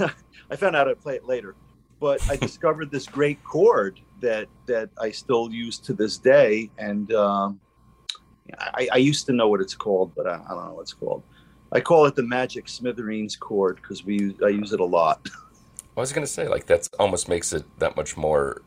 I, 0.00 0.10
I 0.50 0.56
found 0.56 0.74
out 0.74 0.84
to 0.84 0.96
play 0.96 1.14
it 1.16 1.26
later. 1.26 1.54
But 2.00 2.26
I 2.30 2.36
discovered 2.48 2.90
this 2.90 3.06
great 3.06 3.44
chord 3.44 4.00
that 4.20 4.48
that 4.66 4.90
I 5.00 5.10
still 5.10 5.50
use 5.52 5.78
to 5.80 5.92
this 5.92 6.18
day, 6.18 6.70
and 6.78 7.12
um, 7.14 7.60
I, 8.58 8.88
I 8.92 8.96
used 8.98 9.26
to 9.26 9.32
know 9.32 9.48
what 9.48 9.60
it's 9.60 9.74
called, 9.74 10.12
but 10.16 10.26
I, 10.26 10.34
I 10.34 10.48
don't 10.54 10.66
know 10.66 10.74
what 10.74 10.82
it's 10.82 10.92
called. 10.94 11.22
I 11.72 11.80
call 11.80 12.06
it 12.06 12.14
the 12.14 12.22
magic 12.22 12.68
smithereens 12.68 13.36
chord 13.36 13.76
because 13.76 14.04
we 14.04 14.36
I 14.44 14.48
use 14.48 14.72
it 14.72 14.80
a 14.80 14.84
lot. 14.84 15.26
I 15.96 16.00
was 16.00 16.12
gonna 16.12 16.26
say 16.26 16.48
like 16.48 16.66
that's 16.66 16.88
almost 16.98 17.28
makes 17.28 17.52
it 17.52 17.64
that 17.78 17.96
much 17.96 18.16
more 18.16 18.62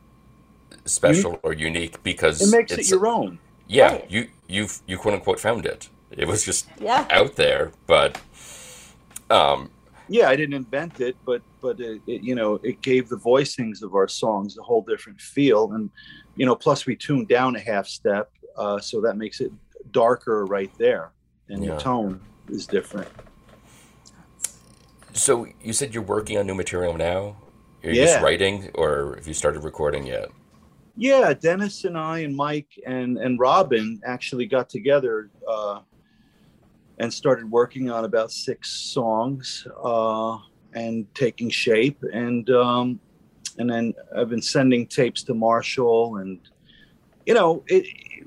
special 0.86 1.40
or 1.44 1.54
unique 1.54 2.02
because 2.04 2.42
It 2.42 2.56
makes 2.56 2.72
it's 2.72 2.88
it 2.90 2.96
your 2.96 3.08
own. 3.08 3.40
yeah 3.68 3.94
Right. 3.94 4.12
you 4.12 4.28
you 4.48 4.68
you 4.86 4.98
quote 4.98 5.14
unquote 5.16 5.40
found 5.40 5.66
it. 5.66 5.90
It 6.12 6.28
was 6.28 6.44
just 6.44 6.68
yeah. 6.80 7.06
out 7.10 7.36
there, 7.36 7.72
but 7.86 8.20
um 9.30 9.70
Yeah, 10.10 10.30
I 10.30 10.36
didn't 10.36 10.56
invent 10.56 11.00
it, 11.00 11.18
but 11.26 11.42
but 11.62 11.80
it, 11.80 12.02
it, 12.08 12.22
you 12.24 12.36
know 12.36 12.60
it 12.64 12.82
gave 12.82 13.10
the 13.10 13.18
voicings 13.18 13.82
of 13.84 13.94
our 13.94 14.08
songs 14.08 14.58
a 14.58 14.64
whole 14.64 14.82
different 14.82 15.20
feel, 15.20 15.74
and 15.74 15.90
you 16.36 16.46
know 16.46 16.56
plus 16.56 16.86
we 16.86 16.96
tuned 16.96 17.28
down 17.28 17.56
a 17.56 17.60
half 17.60 17.88
step, 17.88 18.30
uh, 18.58 18.80
so 18.80 19.02
that 19.02 19.18
makes 19.18 19.42
it 19.42 19.52
darker 19.92 20.46
right 20.46 20.72
there, 20.80 21.12
and 21.50 21.64
Yeah. 21.64 21.76
the 21.76 21.82
tone 21.82 22.22
is 22.50 22.68
different. 22.68 23.10
so 25.14 25.48
you 25.64 25.74
said 25.74 25.94
you're 25.94 26.04
working 26.04 26.38
on 26.38 26.46
new 26.46 26.54
material 26.54 26.96
now. 26.96 27.36
Are 27.84 27.90
you 27.90 27.96
Yeah. 27.96 28.06
just 28.06 28.22
writing, 28.22 28.70
or 28.76 29.16
have 29.16 29.28
you 29.28 29.34
started 29.34 29.64
recording 29.64 30.06
yet? 30.06 30.30
Yeah, 30.96 31.34
Dennis 31.34 31.84
and 31.86 31.98
I 31.98 32.20
and 32.20 32.36
Mike 32.36 32.70
and 32.86 33.18
and 33.18 33.40
Robin 33.40 34.00
actually 34.06 34.46
got 34.46 34.70
together 34.70 35.30
uh, 35.48 35.82
and 37.00 37.14
started 37.14 37.50
working 37.50 37.90
on 37.92 38.06
about 38.06 38.32
six 38.32 38.70
songs 38.70 39.68
uh, 39.84 40.38
and 40.74 41.06
taking 41.14 41.50
shape. 41.50 42.04
And 42.14 42.50
um, 42.50 43.00
and 43.58 43.70
then 43.70 43.94
I've 44.16 44.30
been 44.30 44.42
sending 44.42 44.86
tapes 44.88 45.24
to 45.24 45.34
Marshall, 45.34 46.18
and 46.18 46.40
you 47.26 47.34
know, 47.34 47.64
it, 47.68 47.86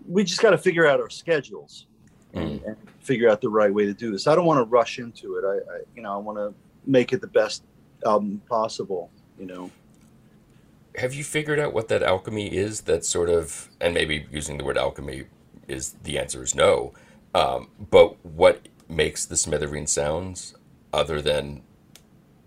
we 0.08 0.24
just 0.24 0.42
got 0.42 0.50
to 0.50 0.58
figure 0.58 0.86
out 0.86 1.00
our 1.00 1.10
schedules 1.10 1.86
and, 2.34 2.60
and 2.62 2.76
figure 3.00 3.28
out 3.28 3.40
the 3.40 3.48
right 3.48 3.72
way 3.72 3.86
to 3.86 3.94
do 3.94 4.10
this. 4.10 4.26
I 4.26 4.34
don't 4.34 4.46
want 4.46 4.58
to 4.58 4.64
rush 4.64 4.98
into 4.98 5.36
it. 5.36 5.44
I, 5.44 5.72
I 5.72 5.80
you 5.94 6.02
know, 6.02 6.12
I 6.12 6.16
want 6.16 6.38
to 6.38 6.54
make 6.86 7.12
it 7.12 7.20
the 7.20 7.28
best 7.28 7.62
album 8.04 8.42
possible. 8.48 9.10
You 9.38 9.46
know. 9.46 9.70
Have 10.96 11.14
you 11.14 11.22
figured 11.22 11.60
out 11.60 11.72
what 11.72 11.88
that 11.88 12.02
alchemy 12.02 12.48
is? 12.48 12.82
That 12.82 13.04
sort 13.04 13.28
of, 13.28 13.68
and 13.80 13.94
maybe 13.94 14.26
using 14.32 14.58
the 14.58 14.64
word 14.64 14.76
alchemy 14.76 15.24
is 15.68 15.94
the 16.02 16.18
answer 16.18 16.42
is 16.42 16.54
no. 16.54 16.92
Um, 17.34 17.68
but 17.90 18.24
what 18.24 18.68
makes 18.88 19.24
the 19.24 19.34
Smithereen 19.36 19.88
sounds 19.88 20.54
other 20.92 21.20
than, 21.22 21.62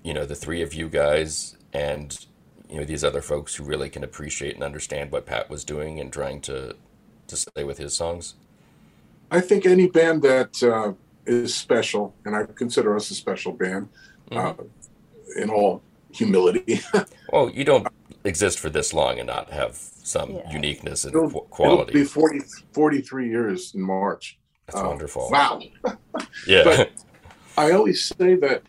you 0.04 0.14
know, 0.14 0.26
the 0.26 0.36
three 0.36 0.62
of 0.62 0.74
you 0.74 0.90
guys 0.90 1.58
and 1.74 2.26
you 2.70 2.78
know 2.80 2.86
these 2.86 3.04
other 3.04 3.22
folks 3.22 3.56
who 3.56 3.64
really 3.64 3.90
can 3.90 4.04
appreciate 4.04 4.56
and 4.56 4.64
understand 4.64 5.12
what 5.12 5.26
Pat 5.26 5.50
was 5.50 5.64
doing 5.64 6.00
and 6.00 6.12
trying 6.12 6.42
to 6.42 6.76
to 7.28 7.36
say 7.36 7.64
with 7.64 7.78
his 7.78 7.94
songs? 7.96 8.36
I 9.32 9.40
think 9.42 9.66
any 9.66 9.88
band 9.88 10.22
that 10.24 10.62
uh, 10.64 10.94
is 11.26 11.56
special, 11.56 12.14
and 12.26 12.36
I 12.36 12.44
consider 12.46 12.96
us 12.96 13.10
a 13.12 13.16
special 13.16 13.54
band, 13.54 13.90
uh, 14.32 14.54
in 15.38 15.50
all 15.50 15.82
humility. 16.12 16.82
well, 17.32 17.50
you 17.50 17.64
don't 17.64 17.88
exist 18.24 18.60
for 18.60 18.70
this 18.70 18.94
long 18.94 19.20
and 19.20 19.28
not 19.28 19.50
have 19.52 19.76
some 19.76 20.32
Yeah. 20.32 20.52
uniqueness 20.52 21.06
and 21.06 21.16
it'll, 21.16 21.30
qu- 21.30 21.38
it'll 21.38 21.42
quality. 21.48 21.94
be 21.94 22.04
40, 22.04 22.40
43 22.74 23.30
years 23.30 23.74
in 23.76 23.82
March. 23.82 24.38
That's 24.68 24.80
Uh, 24.80 24.88
wonderful. 24.88 25.30
Wow. 25.32 25.62
Yeah. 26.48 26.64
But- 26.64 26.92
I 27.56 27.72
always 27.72 28.04
say 28.06 28.36
that, 28.36 28.64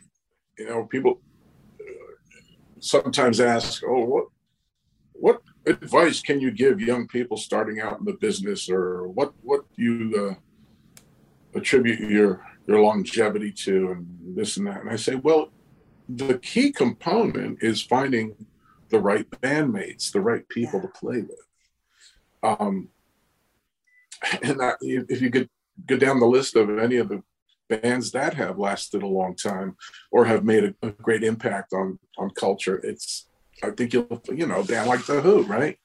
you 0.59 0.66
know, 0.68 0.85
people 0.85 1.20
uh, 1.80 1.85
sometimes 2.80 3.40
ask, 3.40 3.83
"Oh, 3.87 4.04
what 4.04 4.26
what 5.14 5.40
advice 5.66 6.20
can 6.20 6.38
you 6.40 6.50
give 6.50 6.80
young 6.83 7.07
people 7.09 7.38
starting 7.38 7.80
out 7.80 7.98
in 7.98 8.04
the 8.04 8.12
business, 8.20 8.68
or 8.68 9.09
what 9.09 9.33
what 9.42 9.64
do 9.74 9.83
you 9.83 9.98
uh, 10.22 10.35
attribute 11.59 12.00
your 12.00 12.44
your 12.66 12.80
longevity 12.83 13.50
to, 13.52 13.92
and 13.92 14.37
this 14.37 14.59
and 14.59 14.66
that?" 14.66 14.83
And 14.83 14.90
I 14.90 14.96
say, 14.96 15.14
well, 15.14 15.48
the 16.09 16.38
key 16.40 16.70
component 16.70 17.62
is 17.62 17.80
finding 17.80 18.35
the 18.90 19.00
right 19.00 19.28
bandmates, 19.30 20.12
the 20.12 20.20
right 20.20 20.46
people 20.50 20.78
to 20.83 20.88
play 20.88 21.22
with. 21.22 21.46
Um, 22.42 22.90
and 24.42 24.61
that, 24.61 24.76
if 24.83 25.22
you 25.22 25.30
could 25.30 25.48
go 25.87 25.96
down 25.96 26.20
the 26.20 26.26
list 26.26 26.56
of 26.56 26.78
any 26.78 26.96
of 26.96 27.08
the 27.08 27.22
bands 27.68 28.12
that 28.12 28.34
have 28.34 28.58
lasted 28.58 29.02
a 29.02 29.06
long 29.06 29.34
time 29.34 29.76
or 30.12 30.26
have 30.26 30.44
made 30.44 30.64
a, 30.64 30.74
a 30.87 30.90
great 30.90 31.24
impact 31.24 31.72
on 31.72 31.98
on 32.18 32.28
culture 32.30 32.76
it's 32.84 33.28
i 33.62 33.70
think 33.70 33.92
you'll 33.92 34.22
you 34.32 34.46
know 34.46 34.60
a 34.60 34.64
band 34.64 34.88
like 34.88 35.04
the 35.06 35.20
who 35.20 35.42
right? 35.44 35.78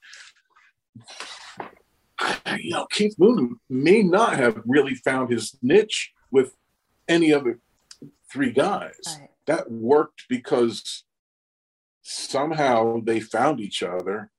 You 2.62 2.72
know 2.72 2.86
keith 2.92 3.16
moon 3.18 3.60
may 3.70 4.04
not 4.04 4.36
have 4.36 4.62
really 4.66 4.94
found 4.94 5.32
his 5.32 5.58
niche 5.62 6.12
with 6.32 6.54
any 7.08 7.34
other 7.34 7.60
three 8.32 8.52
guys. 8.52 9.18
Right. 9.20 9.30
that 9.48 9.72
worked 9.72 10.26
because 10.30 11.04
somehow 12.02 13.02
they 13.04 13.20
found 13.20 13.60
each 13.60 13.84
other 13.84 14.32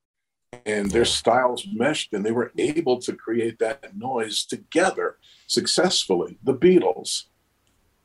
and 0.65 0.91
their 0.91 1.05
styles 1.05 1.67
meshed 1.71 2.13
and 2.13 2.25
they 2.25 2.31
were 2.31 2.51
able 2.57 2.99
to 3.01 3.13
create 3.13 3.59
that 3.59 3.95
noise 3.95 4.45
together 4.45 5.17
successfully. 5.51 6.37
The 6.43 6.53
beatles. 6.53 7.25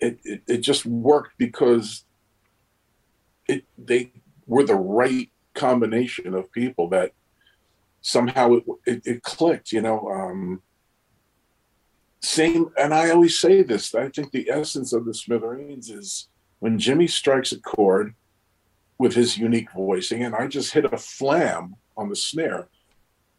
It, 0.00 0.18
it, 0.24 0.42
it 0.46 0.58
just 0.58 0.84
worked 0.84 1.38
because 1.38 2.04
it 3.48 3.64
they 3.78 4.12
were 4.46 4.64
the 4.64 4.74
right 4.74 5.30
combination 5.54 6.34
of 6.34 6.52
people 6.52 6.88
that 6.90 7.12
somehow 8.02 8.54
it, 8.54 8.64
it, 8.84 9.02
it 9.06 9.22
clicked 9.22 9.72
you 9.72 9.80
know 9.80 10.06
um 10.10 10.60
same 12.20 12.68
and 12.78 12.92
i 12.92 13.08
always 13.08 13.40
say 13.40 13.62
this 13.62 13.94
i 13.94 14.10
think 14.10 14.30
the 14.32 14.50
essence 14.50 14.92
of 14.92 15.06
the 15.06 15.14
smithereens 15.14 15.88
is 15.88 16.28
when 16.58 16.78
jimmy 16.78 17.06
strikes 17.06 17.52
a 17.52 17.60
chord 17.60 18.14
with 18.98 19.14
his 19.14 19.38
unique 19.38 19.72
voicing 19.72 20.22
and 20.22 20.34
i 20.34 20.46
just 20.46 20.74
hit 20.74 20.84
a 20.84 20.98
flam 20.98 21.74
on 21.96 22.10
the 22.10 22.16
snare 22.16 22.68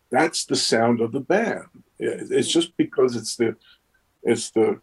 that's 0.10 0.46
the 0.46 0.56
sound 0.56 1.02
of 1.02 1.12
the 1.12 1.20
band. 1.20 1.66
It's 2.00 2.48
just 2.48 2.76
because 2.78 3.16
it's 3.16 3.36
the 3.36 3.56
it's 4.28 4.52
the 4.52 4.82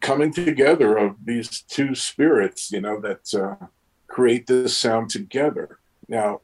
coming 0.00 0.32
together 0.32 0.96
of 0.96 1.16
these 1.24 1.62
two 1.62 1.94
spirits 1.94 2.72
you 2.72 2.80
know 2.80 3.00
that 3.00 3.34
uh, 3.34 3.66
create 4.08 4.46
this 4.46 4.76
sound 4.76 5.10
together. 5.10 5.78
Now 6.08 6.40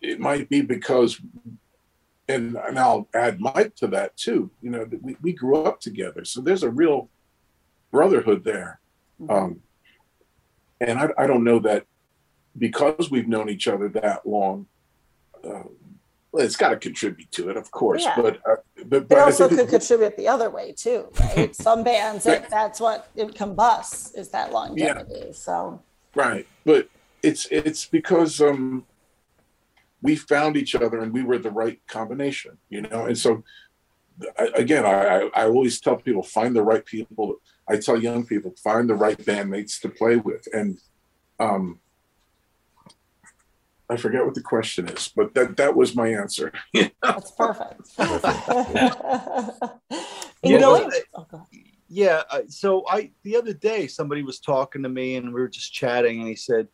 it 0.00 0.20
might 0.20 0.48
be 0.48 0.60
because 0.62 1.20
and, 2.28 2.56
and 2.56 2.78
i'll 2.78 3.08
add 3.12 3.40
mike 3.40 3.74
to 3.74 3.88
that 3.88 4.16
too 4.16 4.50
you 4.62 4.70
know 4.70 4.84
that 4.84 5.02
we, 5.02 5.16
we 5.20 5.32
grew 5.32 5.62
up 5.64 5.80
together. 5.80 6.24
So 6.24 6.40
there's 6.40 6.62
a 6.62 6.70
real 6.70 7.10
brotherhood 7.90 8.44
there. 8.44 8.80
Um, 9.28 9.60
and 10.80 10.98
I, 10.98 11.08
I 11.18 11.26
don't 11.26 11.44
know 11.44 11.58
that 11.58 11.86
because 12.56 13.10
we've 13.10 13.28
known 13.28 13.50
each 13.50 13.68
other 13.68 13.88
that 13.88 14.26
long 14.26 14.66
uh, 15.44 15.64
well, 16.32 16.44
it's 16.44 16.56
got 16.56 16.70
to 16.70 16.76
contribute 16.76 17.30
to 17.32 17.50
it 17.50 17.56
of 17.56 17.70
course 17.70 18.04
Yeah. 18.04 18.16
but 18.16 18.36
uh, 18.48 18.56
but, 18.86 18.96
It 19.02 19.08
but 19.08 19.18
I 19.18 19.22
also 19.22 19.48
could 19.48 19.68
contribute 19.68 20.16
the 20.16 20.28
other 20.28 20.50
way 20.50 20.72
too, 20.72 21.08
right? 21.20 21.54
Some 21.66 21.82
bands 21.82 22.24
that 22.24 22.48
that's 22.50 22.80
what 22.80 23.08
it 23.16 23.34
combusts 23.34 24.14
is 24.14 24.28
that 24.30 24.52
longevity. 24.52 25.32
So 25.32 25.82
Right. 26.14 26.46
But 26.64 26.88
it's 27.22 27.46
it's 27.50 27.86
because 27.86 28.40
um 28.40 28.84
we 30.02 30.16
found 30.16 30.56
each 30.56 30.74
other 30.74 31.00
and 31.00 31.12
we 31.12 31.22
were 31.22 31.38
the 31.38 31.50
right 31.50 31.78
combination, 31.86 32.58
you 32.70 32.80
know. 32.82 33.04
And 33.06 33.18
so 33.18 33.44
I, 34.38 34.48
again, 34.54 34.84
I, 34.86 35.04
I 35.04 35.30
I 35.34 35.44
always 35.46 35.80
tell 35.80 35.96
people 35.96 36.22
find 36.22 36.54
the 36.56 36.62
right 36.62 36.84
people. 36.84 37.36
I 37.68 37.76
tell 37.76 37.98
young 38.00 38.26
people 38.26 38.54
find 38.62 38.88
the 38.88 38.94
right 38.94 39.18
bandmates 39.18 39.80
to 39.82 39.88
play 39.88 40.16
with, 40.16 40.46
and 40.52 40.78
um, 41.38 41.78
I 43.90 43.96
forget 43.96 44.24
what 44.24 44.34
the 44.34 44.42
question 44.42 44.88
is, 44.88 45.10
but 45.14 45.34
that 45.34 45.56
that 45.56 45.74
was 45.74 45.96
my 45.96 46.08
answer. 46.08 46.52
that's 47.02 47.32
perfect. 47.32 47.90
You 50.42 50.58
know, 50.58 50.90
oh. 51.14 51.46
Yeah. 51.88 52.22
uh, 52.30 52.42
So 52.48 52.84
I 52.88 53.10
the 53.24 53.36
other 53.36 53.52
day 53.52 53.86
somebody 53.86 54.22
was 54.22 54.40
talking 54.40 54.82
to 54.82 54.88
me 54.88 55.16
and 55.16 55.34
we 55.34 55.40
were 55.40 55.48
just 55.48 55.72
chatting 55.72 56.20
and 56.20 56.28
he 56.28 56.36
said 56.36 56.68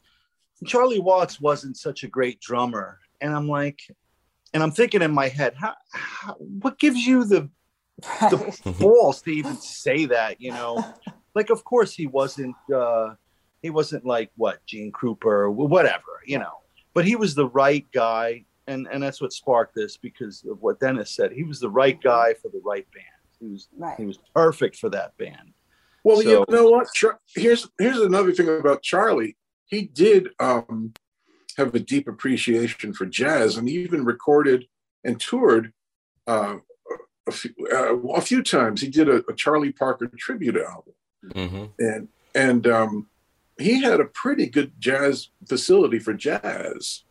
Charlie 0.65 1.01
Watts 1.01 1.41
wasn't 1.41 1.77
such 1.77 2.05
a 2.05 2.09
great 2.09 2.41
drummer 2.41 2.99
and 3.21 3.35
I'm 3.35 3.49
like 3.49 3.81
and 4.55 4.63
I'm 4.63 4.71
thinking 4.71 5.03
in 5.03 5.13
my 5.13 5.29
head 5.29 5.55
how, 5.55 5.75
how 5.93 6.35
what 6.35 6.79
gives 6.79 7.05
you 7.05 7.25
the 7.25 7.51
the 8.31 8.75
balls 8.79 9.23
to 9.23 9.31
even 9.31 9.57
say 9.57 10.05
that 10.07 10.41
you 10.41 10.53
know 10.53 10.85
like 11.35 11.51
of 11.51 11.65
course 11.65 11.93
he 11.93 12.07
wasn't 12.07 12.57
uh 12.73 13.15
he 13.63 13.71
wasn't 13.71 14.05
like 14.05 14.31
what 14.37 14.65
Gene 14.67 14.93
Krupa 14.93 15.25
or 15.25 15.51
whatever 15.51 16.23
you 16.25 16.39
know 16.39 16.61
but 16.97 17.05
he 17.05 17.15
was 17.15 17.35
the 17.35 17.47
right 17.49 17.87
guy 17.93 18.43
and 18.67 18.89
and 18.91 19.03
that's 19.03 19.21
what 19.21 19.33
sparked 19.33 19.75
this 19.75 19.97
because 19.99 20.43
of 20.51 20.61
what 20.63 20.81
Dennis 20.81 21.11
said 21.13 21.31
he 21.31 21.45
was 21.45 21.61
the 21.61 21.71
right 21.71 22.01
guy 22.03 22.33
for 22.41 22.49
the 22.49 22.61
right 22.65 22.87
band 22.93 23.21
he 23.39 23.49
was 23.53 23.69
Right. 23.77 23.97
he 23.99 24.07
was 24.07 24.19
perfect 24.35 24.77
for 24.77 24.89
that 24.97 25.17
band 25.19 25.53
Well, 26.05 26.23
So- 26.23 26.29
you 26.31 26.45
know 26.49 26.71
what? 26.71 26.87
Char- 26.95 27.21
here's 27.35 27.69
here's 27.79 27.99
another 28.01 28.33
thing 28.33 28.49
about 28.49 28.83
Charlie. 28.83 29.37
He 29.67 29.83
did 29.83 30.23
um, 30.41 30.95
have 31.59 31.75
a 31.75 31.81
deep 31.81 32.07
appreciation 32.09 32.93
for 32.93 33.05
jazz, 33.07 33.57
and 33.57 33.69
he 33.69 33.75
even 33.87 34.05
recorded 34.05 34.61
and 35.05 35.21
toured 35.21 35.73
uh, 36.29 36.57
a, 37.27 37.33
few, 37.33 37.51
uh, 37.73 37.97
a 38.21 38.21
few 38.21 38.41
times. 38.43 38.81
He 38.81 38.89
did 38.99 39.09
a, 39.09 39.19
a 39.29 39.35
Charlie 39.35 39.73
Parker 39.73 40.09
tribute 40.17 40.57
album, 40.57 40.95
hmm 41.35 41.65
and 41.91 42.09
and 42.35 42.67
um, 42.79 42.93
he 43.59 43.83
had 43.83 44.01
a 44.01 44.05
pretty 44.07 44.47
good 44.47 44.73
jazz 44.79 45.29
facility 45.49 45.99
for 45.99 46.13
jazz. 46.13 47.05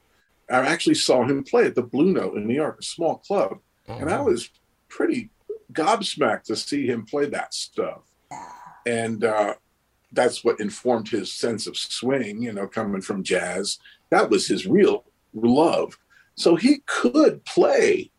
I 0.50 0.58
actually 0.58 0.96
saw 0.96 1.24
him 1.26 1.44
play 1.44 1.66
at 1.66 1.76
the 1.76 1.82
Blue 1.82 2.12
Note 2.12 2.38
in 2.38 2.48
New 2.48 2.54
York, 2.54 2.78
a 2.80 2.84
small 2.84 3.18
club, 3.18 3.60
and 3.88 4.10
I 4.10 4.22
was 4.22 4.50
pretty 4.90 5.30
gobsmacked 5.74 6.44
to 6.44 6.56
see 6.56 6.86
him 6.86 7.06
play 7.06 7.26
that 7.26 7.54
stuff. 7.54 8.02
And 8.86 9.24
uh, 9.24 9.56
that's 10.12 10.44
what 10.44 10.60
informed 10.60 11.10
his 11.10 11.32
sense 11.32 11.66
of 11.66 11.76
swing, 11.78 12.42
you 12.42 12.54
know, 12.54 12.68
coming 12.68 13.02
from 13.02 13.24
jazz. 13.24 13.80
That 14.12 14.30
was 14.30 14.48
his 14.48 14.68
real 14.68 15.04
love. 15.34 15.98
So 16.36 16.56
he 16.56 16.84
could 16.86 17.44
play 17.46 18.12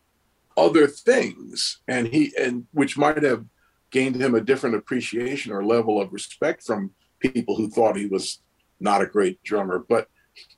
other 0.57 0.87
things, 0.87 1.79
and 1.87 2.07
he 2.07 2.33
and 2.37 2.65
which 2.73 2.97
might 2.97 3.23
have 3.23 3.45
gained 3.91 4.15
him 4.15 4.35
a 4.35 4.41
different 4.41 4.75
appreciation 4.75 5.51
or 5.51 5.63
level 5.63 6.01
of 6.01 6.11
respect 6.11 6.63
from 6.63 6.91
people 7.19 7.55
who 7.55 7.69
thought 7.69 7.97
he 7.97 8.07
was 8.07 8.41
not 8.79 9.01
a 9.01 9.07
great 9.07 9.41
drummer. 9.43 9.79
But 9.79 10.07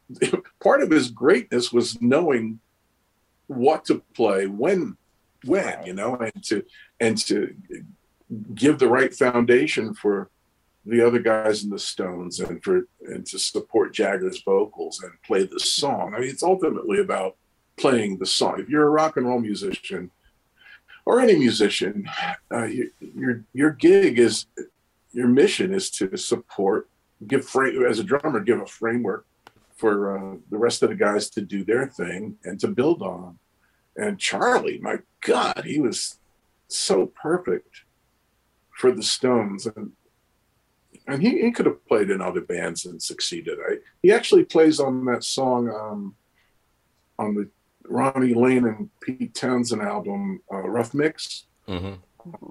part 0.61 0.81
of 0.81 0.89
his 0.89 1.11
greatness 1.11 1.71
was 1.71 2.01
knowing 2.01 2.59
what 3.47 3.85
to 3.85 4.03
play 4.13 4.45
when 4.45 4.95
when 5.45 5.83
you 5.85 5.93
know 5.93 6.15
and 6.15 6.43
to 6.43 6.63
and 6.99 7.17
to 7.17 7.55
give 8.53 8.77
the 8.77 8.87
right 8.87 9.13
foundation 9.13 9.93
for 9.93 10.29
the 10.85 11.05
other 11.05 11.19
guys 11.19 11.63
in 11.63 11.69
the 11.69 11.79
stones 11.79 12.39
and 12.39 12.63
for 12.63 12.81
and 13.07 13.25
to 13.25 13.39
support 13.39 13.93
jagger's 13.93 14.41
vocals 14.43 15.01
and 15.01 15.11
play 15.25 15.43
the 15.43 15.59
song 15.59 16.13
i 16.15 16.19
mean 16.19 16.29
it's 16.29 16.43
ultimately 16.43 16.99
about 16.99 17.35
playing 17.77 18.17
the 18.17 18.25
song 18.25 18.59
if 18.59 18.69
you're 18.69 18.87
a 18.87 18.91
rock 18.91 19.17
and 19.17 19.27
roll 19.27 19.39
musician 19.39 20.11
or 21.05 21.19
any 21.19 21.35
musician 21.35 22.07
uh, 22.51 22.65
you, 22.65 22.91
your 23.15 23.43
your 23.53 23.71
gig 23.71 24.19
is 24.19 24.45
your 25.11 25.27
mission 25.27 25.73
is 25.73 25.89
to 25.89 26.15
support 26.17 26.89
give 27.27 27.45
frame 27.45 27.85
as 27.85 27.99
a 27.99 28.03
drummer 28.03 28.39
give 28.39 28.61
a 28.61 28.65
framework 28.65 29.25
for 29.75 30.17
uh, 30.17 30.35
the 30.49 30.57
rest 30.57 30.83
of 30.83 30.89
the 30.89 30.95
guys 30.95 31.29
to 31.29 31.41
do 31.41 31.63
their 31.63 31.87
thing 31.87 32.37
and 32.43 32.59
to 32.59 32.67
build 32.67 33.01
on 33.01 33.37
and 33.99 34.17
Charlie, 34.17 34.79
my 34.81 34.99
God, 35.21 35.63
he 35.65 35.79
was 35.79 36.19
so 36.69 37.07
perfect 37.07 37.83
for 38.71 38.91
the 38.91 39.03
Stones, 39.03 39.65
and 39.65 39.91
and 41.05 41.21
he, 41.21 41.41
he 41.41 41.51
could 41.51 41.65
have 41.65 41.85
played 41.85 42.09
in 42.09 42.21
other 42.21 42.41
bands 42.41 42.85
and 42.85 43.01
succeeded. 43.01 43.57
I, 43.67 43.77
he 44.01 44.11
actually 44.11 44.45
plays 44.45 44.79
on 44.79 45.05
that 45.05 45.23
song 45.23 45.69
um, 45.69 46.15
on 47.17 47.35
the 47.35 47.49
Ronnie 47.83 48.35
Lane 48.35 48.65
and 48.65 48.89
Pete 49.01 49.33
Townshend 49.33 49.81
album, 49.81 50.41
uh, 50.51 50.67
Rough 50.67 50.93
Mix. 50.93 51.45
hmm 51.67 51.95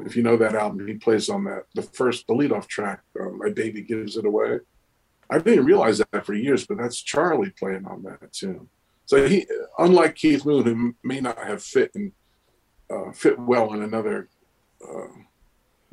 If 0.07 0.17
you 0.17 0.23
know 0.23 0.37
that 0.37 0.55
album, 0.55 0.87
he 0.87 0.95
plays 0.95 1.29
on 1.29 1.45
that 1.45 1.65
the 1.75 1.83
first 1.83 2.27
the 2.27 2.35
lead 2.35 2.53
off 2.53 2.69
track. 2.69 3.03
Uh, 3.19 3.31
My 3.31 3.51
baby 3.51 3.83
gives 3.83 4.17
it 4.17 4.25
away. 4.25 4.61
I 5.31 5.39
didn't 5.39 5.65
realize 5.65 5.99
that 5.99 6.27
for 6.27 6.35
years, 6.35 6.67
but 6.67 6.79
that's 6.79 7.01
Charlie 7.03 7.51
playing 7.51 7.87
on 7.87 8.03
that 8.05 8.33
tune. 8.33 8.69
So 9.07 9.27
he, 9.27 9.47
unlike 9.79 10.15
Keith 10.17 10.45
Moon, 10.45 10.65
who 10.65 10.95
may 11.03 11.21
not 11.21 11.39
have 11.39 11.63
fit 11.63 11.91
and 11.95 12.13
uh, 12.91 13.11
fit 13.13 13.39
well 13.39 13.73
in 13.73 13.83
another 13.83 14.29
uh, 14.87 15.09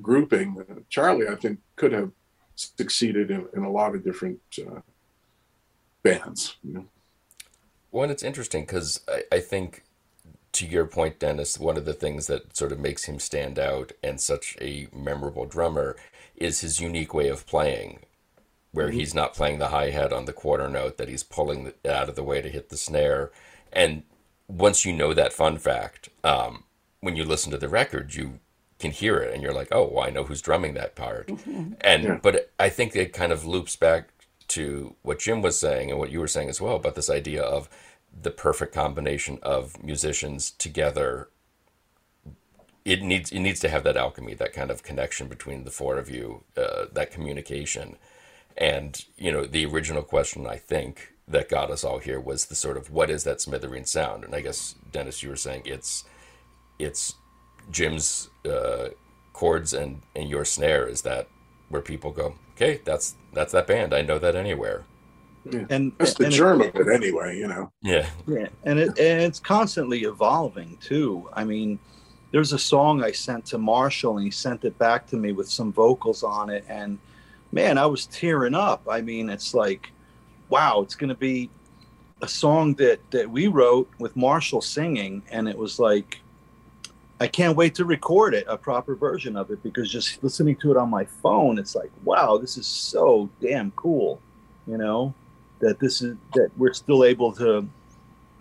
grouping, 0.02 0.58
uh, 0.60 0.82
Charlie, 0.90 1.30
I 1.30 1.36
think, 1.36 1.60
could 1.78 1.94
have 1.94 2.12
succeeded 2.56 3.32
in, 3.32 3.48
in 3.56 3.64
a 3.64 3.72
lot 3.72 3.96
of 3.96 4.04
different 4.04 4.42
uh, 4.60 4.82
bands. 6.04 6.58
You 6.62 6.74
know? 6.74 6.86
Well, 7.92 8.10
it's 8.10 8.24
interesting 8.24 8.64
because 8.64 9.00
I, 9.08 9.24
I 9.32 9.40
think, 9.40 9.85
to 10.56 10.66
your 10.66 10.86
point, 10.86 11.20
Dennis, 11.20 11.60
one 11.60 11.78
of 11.78 11.86
the 11.86 11.94
things 11.94 12.28
that 12.28 12.56
sort 12.56 12.72
of 12.72 12.80
makes 12.80 13.06
him 13.06 13.20
stand 13.20 13.60
out 13.60 13.92
and 14.02 14.20
such 14.20 14.58
a 14.62 14.88
memorable 14.94 15.46
drummer 15.46 15.98
is 16.36 16.62
his 16.62 16.80
unique 16.80 17.14
way 17.14 17.28
of 17.28 17.46
playing, 17.46 18.00
where 18.72 18.88
mm-hmm. 18.88 19.00
he's 19.00 19.14
not 19.14 19.34
playing 19.34 19.60
the 19.60 19.68
hi 19.68 19.90
hat 19.90 20.14
on 20.14 20.26
the 20.26 20.34
quarter 20.34 20.70
note, 20.70 20.98
that 20.98 21.10
he's 21.10 21.24
pulling 21.24 21.68
it 21.68 21.86
out 21.86 22.10
of 22.10 22.16
the 22.16 22.24
way 22.24 22.42
to 22.42 22.50
hit 22.50 22.70
the 22.70 22.78
snare. 22.78 23.32
And 23.74 24.04
once 24.48 24.86
you 24.86 24.94
know 24.94 25.14
that 25.14 25.34
fun 25.34 25.58
fact, 25.58 26.10
um, 26.24 26.64
when 27.02 27.18
you 27.18 27.26
listen 27.26 27.52
to 27.52 27.58
the 27.58 27.70
record, 27.70 28.16
you 28.16 28.40
can 28.80 28.92
hear 28.92 29.18
it 29.18 29.34
and 29.34 29.44
you're 29.44 29.54
like, 29.54 29.70
oh, 29.72 29.90
well, 29.92 30.06
I 30.06 30.10
know 30.10 30.24
who's 30.24 30.42
drumming 30.42 30.74
that 30.76 30.96
part. 30.96 31.28
Mm-hmm. 31.28 31.74
And 31.82 32.04
yeah. 32.04 32.20
but 32.22 32.52
I 32.60 32.70
think 32.70 32.96
it 32.96 33.14
kind 33.14 33.32
of 33.32 33.46
loops 33.46 33.76
back 33.76 34.10
to 34.50 34.96
what 35.02 35.20
Jim 35.20 35.42
was 35.42 35.60
saying 35.60 35.90
and 35.90 36.00
what 36.00 36.12
you 36.12 36.20
were 36.20 36.28
saying 36.28 36.50
as 36.50 36.62
well 36.62 36.76
about 36.76 36.96
this 36.96 37.10
idea 37.10 37.42
of 37.42 37.68
the 38.20 38.32
perfect 38.32 38.74
combination 38.74 39.40
of 39.42 39.82
musicians 39.84 40.52
together. 40.52 41.30
It 42.84 43.02
needs 43.02 43.32
it 43.32 43.40
needs 43.40 43.60
to 43.62 43.70
have 43.70 43.84
that 43.84 43.98
alchemy, 43.98 44.36
that 44.36 44.54
kind 44.54 44.72
of 44.72 44.84
connection 44.84 45.28
between 45.28 45.64
the 45.64 45.72
four 45.72 45.98
of 45.98 46.10
you, 46.10 46.44
uh, 46.56 46.86
that 46.94 47.12
communication. 47.12 47.98
And 48.58 49.04
you 49.18 49.32
know, 49.32 49.46
the 49.46 49.66
original 49.66 50.04
question 50.04 50.46
I 50.48 50.58
think 50.58 51.14
that 51.28 51.50
got 51.50 51.72
us 51.72 51.84
all 51.84 51.98
here 52.00 52.20
was 52.20 52.46
the 52.46 52.56
sort 52.56 52.78
of 52.78 52.92
what 52.92 53.10
is 53.10 53.24
that 53.24 53.40
smithereen 53.40 53.88
sound? 53.88 54.24
And 54.24 54.36
I 54.36 54.42
guess 54.42 54.76
Dennis, 54.92 55.24
you 55.24 55.30
were 55.30 55.36
saying 55.36 55.64
it's 55.66 56.04
it's 56.80 57.16
Jim's 57.72 58.30
uh, 58.48 58.90
chords 59.34 59.74
and 59.74 60.02
and 60.16 60.30
your 60.30 60.46
snare. 60.46 60.88
Is 60.88 61.02
that 61.02 61.28
where 61.70 61.82
people 61.82 62.12
go? 62.12 62.36
Okay, 62.56 62.82
that's 62.86 63.16
that's 63.34 63.52
that 63.54 63.68
band. 63.68 63.94
I 63.94 64.02
know 64.02 64.20
that 64.20 64.36
anywhere. 64.36 64.86
Yeah. 65.50 65.66
And 65.70 65.92
that's 65.98 66.16
the 66.16 66.26
and 66.26 66.34
germ 66.34 66.62
it, 66.62 66.76
of 66.76 66.88
it 66.88 66.94
anyway, 66.94 67.38
you 67.38 67.48
know. 67.48 67.72
Yeah. 67.82 68.08
Yeah, 68.28 68.48
and 68.64 68.80
it 68.80 68.90
and 69.00 69.22
it's 69.22 69.40
constantly 69.40 70.04
evolving 70.04 70.78
too. 70.78 71.30
I 71.34 71.44
mean, 71.44 71.80
there's 72.32 72.54
a 72.54 72.60
song 72.60 73.04
I 73.04 73.12
sent 73.12 73.46
to 73.48 73.58
Marshall, 73.58 74.18
and 74.18 74.26
he 74.26 74.32
sent 74.32 74.66
it 74.66 74.78
back 74.78 75.08
to 75.08 75.18
me 75.18 75.32
with 75.32 75.50
some 75.50 75.72
vocals 75.72 76.24
on 76.24 76.50
it, 76.50 76.66
and 76.68 76.98
man, 77.52 77.78
I 77.78 77.86
was 77.86 78.08
tearing 78.08 78.56
up. 78.56 78.82
I 78.90 79.02
mean, 79.02 79.30
it's 79.30 79.54
like, 79.54 79.92
wow, 80.50 80.82
it's 80.82 80.96
going 80.96 81.10
to 81.10 81.16
be 81.16 81.50
a 82.22 82.28
song 82.28 82.74
that 82.76 83.00
that 83.12 83.30
we 83.30 83.48
wrote 83.48 83.90
with 84.00 84.16
Marshall 84.16 84.62
singing, 84.62 85.22
and 85.32 85.48
it 85.48 85.58
was 85.58 85.80
like 85.80 86.22
I 87.20 87.28
can't 87.28 87.56
wait 87.56 87.76
to 87.76 87.86
record 87.86 88.34
it, 88.34 88.46
a 88.48 88.58
proper 88.58 88.96
version 88.96 89.38
of 89.38 89.50
it, 89.50 89.64
because 89.64 89.90
just 89.92 90.22
listening 90.22 90.58
to 90.58 90.72
it 90.72 90.78
on 90.78 90.90
my 90.90 91.06
phone, 91.06 91.58
it's 91.58 91.76
like, 91.76 91.92
wow, 92.04 92.38
this 92.38 92.58
is 92.58 92.68
so 92.68 93.30
damn 93.40 93.72
cool, 93.72 94.20
you 94.68 94.78
know, 94.78 95.14
that 95.60 95.80
this 95.80 96.02
is 96.02 96.18
that 96.34 96.50
we're 96.58 96.74
still 96.74 97.04
able 97.04 97.32
to, 97.34 97.68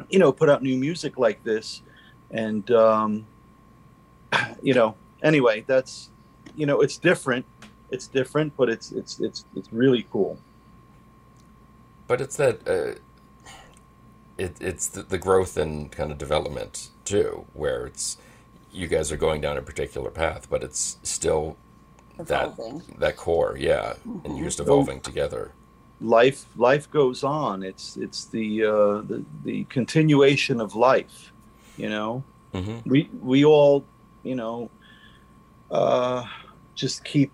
you 0.09 0.19
know, 0.19 0.33
put 0.33 0.49
out 0.49 0.63
new 0.63 0.77
music 0.77 1.19
like 1.19 1.43
this, 1.45 1.83
and 2.31 2.71
um, 2.71 3.27
you 4.63 4.75
know, 4.75 4.95
anyway, 5.23 5.65
that's, 5.67 6.11
you 6.57 6.67
know, 6.67 6.81
it's 6.81 6.97
different, 6.97 7.45
it's 7.91 8.07
different, 8.07 8.57
but 8.57 8.69
it's 8.69 8.93
it's 8.93 9.21
it's 9.21 9.45
it's 9.57 9.73
really 9.73 10.07
cool. 10.11 10.39
But 12.07 12.21
it's 12.21 12.37
that. 12.37 12.67
Uh, 12.69 12.99
it, 14.37 14.57
it's 14.61 14.89
the, 14.89 15.03
the 15.03 15.19
growth 15.19 15.57
and 15.57 15.91
kind 15.93 16.11
of 16.11 16.19
development 16.19 16.91
too, 17.05 17.45
where 17.55 17.87
it's 17.87 18.17
you 18.73 18.89
guys 18.89 19.13
are 19.13 19.17
going 19.17 19.41
down 19.41 19.57
a 19.57 19.63
particular 19.63 20.11
path, 20.11 20.49
but 20.51 20.65
it's 20.65 20.99
still 21.03 21.57
evolving. 22.19 22.79
that 22.79 23.01
that 23.01 23.17
core, 23.17 23.57
yeah, 23.59 23.95
mm-hmm. 24.07 24.27
and 24.27 24.37
you're 24.37 24.47
just 24.47 24.61
evolving 24.61 25.01
together. 25.01 25.53
Life 26.01 26.47
life 26.57 26.91
goes 26.91 27.25
on. 27.25 27.63
It's 27.63 27.97
it's 27.97 28.27
the 28.27 28.65
uh, 28.65 29.01
the 29.03 29.25
the 29.45 29.65
continuation 29.65 30.61
of 30.61 30.75
life. 30.75 31.33
You 31.77 31.89
know, 31.89 32.25
mm-hmm. 32.53 32.89
we 32.89 33.09
we 33.21 33.45
all 33.45 33.87
you 34.23 34.35
know 34.35 34.71
uh, 35.71 36.25
just 36.75 37.05
keep 37.05 37.33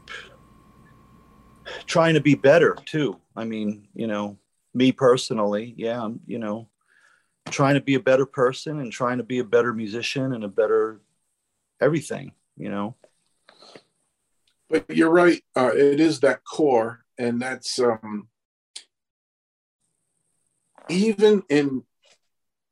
trying 1.87 2.14
to 2.14 2.20
be 2.20 2.35
better 2.35 2.77
too. 2.87 3.18
I 3.37 3.44
mean, 3.44 3.88
you 3.94 4.07
know, 4.07 4.38
me 4.75 4.92
personally, 4.92 5.75
yeah, 5.77 6.03
I'm 6.03 6.20
you 6.27 6.38
know 6.38 6.68
trying 7.49 7.75
to 7.75 7.81
be 7.81 7.94
a 7.94 8.01
better 8.01 8.27
person 8.27 8.81
and 8.81 8.92
trying 8.92 9.18
to 9.18 9.25
be 9.25 9.38
a 9.38 9.44
better 9.44 9.73
musician 9.73 10.33
and 10.33 10.44
a 10.44 10.49
better 10.49 11.01
everything, 11.81 12.33
you 12.57 12.68
know. 12.68 12.96
But 14.68 14.88
you're 14.88 15.11
right. 15.11 15.42
Uh, 15.57 15.73
it 15.75 15.99
is 15.99 16.20
that 16.20 16.44
core, 16.44 17.05
and 17.18 17.42
that's 17.42 17.79
um, 17.81 18.29
even 20.90 21.42
in 21.48 21.85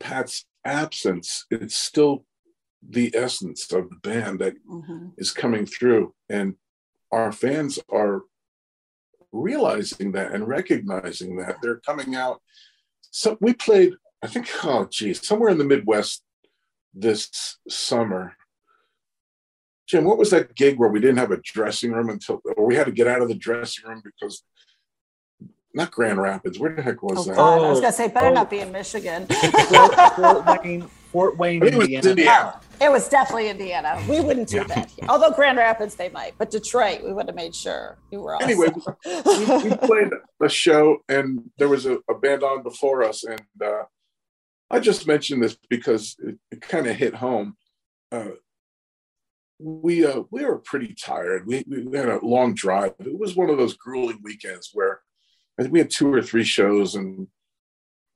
Pat's 0.00 0.46
absence, 0.64 1.46
it's 1.50 1.76
still 1.76 2.24
the 2.88 3.12
essence 3.14 3.72
of 3.72 3.90
the 3.90 3.96
band 3.96 4.40
that 4.40 4.54
mm-hmm. 4.66 5.08
is 5.16 5.30
coming 5.32 5.66
through, 5.66 6.14
and 6.28 6.54
our 7.10 7.32
fans 7.32 7.78
are 7.90 8.22
realizing 9.32 10.12
that 10.12 10.32
and 10.32 10.46
recognizing 10.46 11.36
that 11.36 11.56
they're 11.62 11.80
coming 11.80 12.14
out. 12.14 12.40
So 13.10 13.36
we 13.40 13.52
played, 13.54 13.94
I 14.22 14.26
think, 14.26 14.48
oh 14.64 14.86
geez, 14.90 15.26
somewhere 15.26 15.50
in 15.50 15.58
the 15.58 15.64
Midwest 15.64 16.22
this 16.94 17.58
summer, 17.68 18.34
Jim, 19.86 20.04
what 20.04 20.18
was 20.18 20.30
that 20.30 20.54
gig 20.54 20.78
where 20.78 20.90
we 20.90 21.00
didn't 21.00 21.16
have 21.16 21.30
a 21.30 21.40
dressing 21.42 21.92
room 21.92 22.10
until, 22.10 22.40
or 22.56 22.66
we 22.66 22.74
had 22.74 22.86
to 22.86 22.92
get 22.92 23.06
out 23.06 23.22
of 23.22 23.28
the 23.28 23.34
dressing 23.34 23.88
room 23.88 24.02
because 24.04 24.42
not 25.74 25.90
Grand 25.90 26.20
Rapids. 26.20 26.58
Where 26.58 26.74
the 26.74 26.82
heck 26.82 27.02
was 27.02 27.18
oh, 27.18 27.24
that? 27.24 27.36
God. 27.36 27.62
I 27.62 27.70
was 27.70 27.80
gonna 27.80 27.92
say, 27.92 28.08
better 28.08 28.28
oh. 28.28 28.34
not 28.34 28.50
be 28.50 28.60
in 28.60 28.72
Michigan. 28.72 29.26
Fort, 29.26 30.14
Fort, 30.14 30.46
Wayne, 30.64 30.88
Fort 31.12 31.36
Wayne, 31.38 31.62
it 31.62 31.74
Indiana. 31.74 31.96
Was 31.96 32.06
Indiana. 32.06 32.60
Oh, 32.80 32.86
it 32.86 32.90
was 32.90 33.08
definitely 33.08 33.48
Indiana. 33.48 34.02
We 34.08 34.20
wouldn't 34.20 34.48
do 34.48 34.58
yeah. 34.58 34.64
that. 34.64 34.90
Here. 34.90 35.06
Although 35.08 35.32
Grand 35.32 35.58
Rapids, 35.58 35.94
they 35.94 36.08
might, 36.08 36.34
but 36.38 36.50
Detroit, 36.50 37.02
we 37.02 37.12
would 37.12 37.26
have 37.26 37.36
made 37.36 37.54
sure 37.54 37.98
you 38.10 38.20
were. 38.20 38.40
Anyway, 38.42 38.68
we, 39.04 39.70
we, 39.70 39.76
played 39.76 40.10
a 40.42 40.48
show, 40.48 40.98
and 41.08 41.50
there 41.58 41.68
was 41.68 41.86
a, 41.86 41.98
a 42.08 42.14
band 42.14 42.42
on 42.42 42.62
before 42.62 43.02
us, 43.02 43.24
and 43.24 43.42
uh, 43.62 43.82
I 44.70 44.80
just 44.80 45.06
mentioned 45.06 45.42
this 45.42 45.56
because 45.68 46.16
it, 46.20 46.38
it 46.50 46.60
kind 46.60 46.86
of 46.86 46.96
hit 46.96 47.14
home. 47.14 47.56
Uh, 48.12 48.30
we 49.58 50.06
uh, 50.06 50.22
we 50.30 50.44
were 50.44 50.58
pretty 50.58 50.94
tired. 50.94 51.46
We, 51.46 51.64
we 51.66 51.96
had 51.96 52.08
a 52.08 52.24
long 52.24 52.54
drive. 52.54 52.94
It 53.00 53.18
was 53.18 53.34
one 53.34 53.50
of 53.50 53.58
those 53.58 53.76
grueling 53.76 54.20
weekends 54.22 54.70
where 54.72 54.92
I 54.92 54.94
think 54.94 55.07
we 55.66 55.78
had 55.80 55.90
two 55.90 56.12
or 56.12 56.22
three 56.22 56.44
shows 56.44 56.94
and 56.94 57.26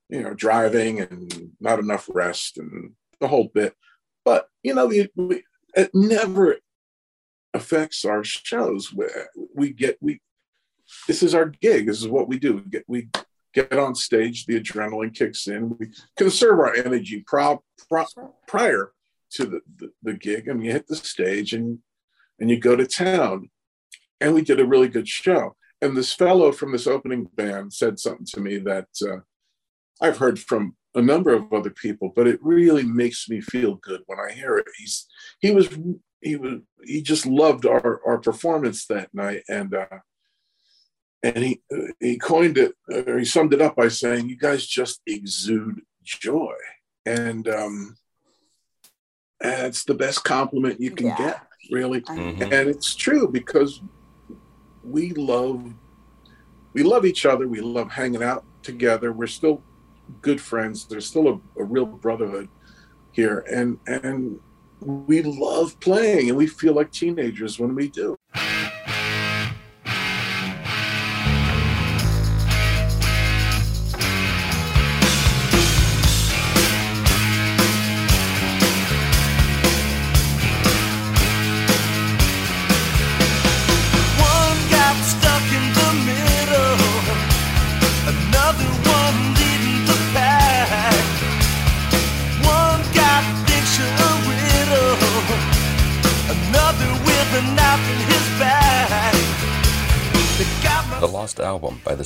you 0.08 0.22
know 0.22 0.34
driving 0.34 1.00
and 1.00 1.52
not 1.60 1.78
enough 1.78 2.08
rest 2.12 2.58
and 2.58 2.92
the 3.20 3.28
whole 3.28 3.50
bit. 3.52 3.74
But 4.24 4.48
you 4.62 4.74
know, 4.74 4.86
we, 4.86 5.08
it 5.74 5.90
never 5.94 6.58
affects 7.54 8.04
our 8.04 8.22
shows. 8.24 8.92
We, 8.92 9.06
we 9.54 9.72
get 9.72 9.98
we 10.00 10.20
this 11.06 11.22
is 11.22 11.34
our 11.34 11.46
gig. 11.46 11.86
This 11.86 12.00
is 12.00 12.08
what 12.08 12.28
we 12.28 12.38
do. 12.38 12.54
We 12.54 12.62
get 12.62 12.84
we 12.86 13.08
get 13.54 13.72
on 13.72 13.94
stage. 13.94 14.46
The 14.46 14.60
adrenaline 14.60 15.14
kicks 15.14 15.46
in. 15.46 15.76
We 15.78 15.88
conserve 16.16 16.58
our 16.58 16.74
energy 16.74 17.24
pro, 17.26 17.62
pro, 17.88 18.04
prior 18.46 18.92
to 19.32 19.46
the, 19.46 19.60
the, 19.76 19.92
the 20.02 20.14
gig 20.14 20.48
and 20.48 20.64
you 20.64 20.72
hit 20.72 20.86
the 20.86 20.96
stage 20.96 21.52
and 21.52 21.78
and 22.38 22.50
you 22.50 22.58
go 22.58 22.76
to 22.76 22.86
town 22.86 23.50
and 24.20 24.34
we 24.34 24.42
did 24.42 24.60
a 24.60 24.66
really 24.66 24.88
good 24.88 25.08
show 25.08 25.56
and 25.82 25.96
this 25.96 26.12
fellow 26.12 26.52
from 26.52 26.72
this 26.72 26.86
opening 26.86 27.28
band 27.34 27.72
said 27.72 27.98
something 27.98 28.26
to 28.26 28.40
me 28.40 28.58
that 28.58 28.88
uh, 29.06 29.18
i've 30.00 30.18
heard 30.18 30.38
from 30.38 30.76
a 30.94 31.02
number 31.02 31.32
of 31.32 31.52
other 31.52 31.70
people 31.70 32.12
but 32.14 32.26
it 32.26 32.38
really 32.42 32.84
makes 32.84 33.28
me 33.28 33.40
feel 33.40 33.74
good 33.76 34.00
when 34.06 34.18
i 34.18 34.32
hear 34.32 34.56
it 34.56 34.66
he's 34.78 35.06
he 35.40 35.50
was 35.50 35.68
he 36.20 36.36
was 36.36 36.60
he 36.84 37.02
just 37.02 37.26
loved 37.26 37.66
our 37.66 38.00
our 38.06 38.18
performance 38.18 38.86
that 38.86 39.12
night 39.12 39.42
and 39.48 39.74
uh 39.74 39.98
and 41.22 41.38
he 41.38 41.62
he 42.00 42.18
coined 42.18 42.58
it 42.58 42.74
or 42.90 43.18
he 43.18 43.24
summed 43.24 43.52
it 43.52 43.60
up 43.60 43.76
by 43.76 43.88
saying 43.88 44.28
you 44.28 44.36
guys 44.36 44.66
just 44.66 45.00
exude 45.06 45.82
joy 46.04 46.54
and 47.06 47.48
um 47.48 47.96
and 49.42 49.66
it's 49.66 49.84
the 49.84 49.94
best 49.94 50.24
compliment 50.24 50.80
you 50.80 50.92
can 50.92 51.08
yeah. 51.08 51.16
get, 51.16 51.42
really. 51.70 52.00
Mm-hmm. 52.02 52.42
And 52.42 52.68
it's 52.68 52.94
true 52.94 53.28
because 53.28 53.80
we 54.84 55.10
love 55.10 55.74
we 56.72 56.82
love 56.82 57.04
each 57.04 57.26
other. 57.26 57.46
We 57.46 57.60
love 57.60 57.90
hanging 57.90 58.22
out 58.22 58.44
together. 58.62 59.12
We're 59.12 59.26
still 59.26 59.62
good 60.20 60.40
friends. 60.40 60.86
There's 60.86 61.06
still 61.06 61.28
a, 61.28 61.60
a 61.60 61.64
real 61.64 61.86
brotherhood 61.86 62.48
here, 63.12 63.44
and 63.50 63.78
and 63.86 64.40
we 64.80 65.22
love 65.22 65.78
playing, 65.80 66.28
and 66.28 66.36
we 66.36 66.46
feel 66.46 66.74
like 66.74 66.90
teenagers 66.90 67.58
when 67.58 67.74
we 67.74 67.88
do. 67.88 68.16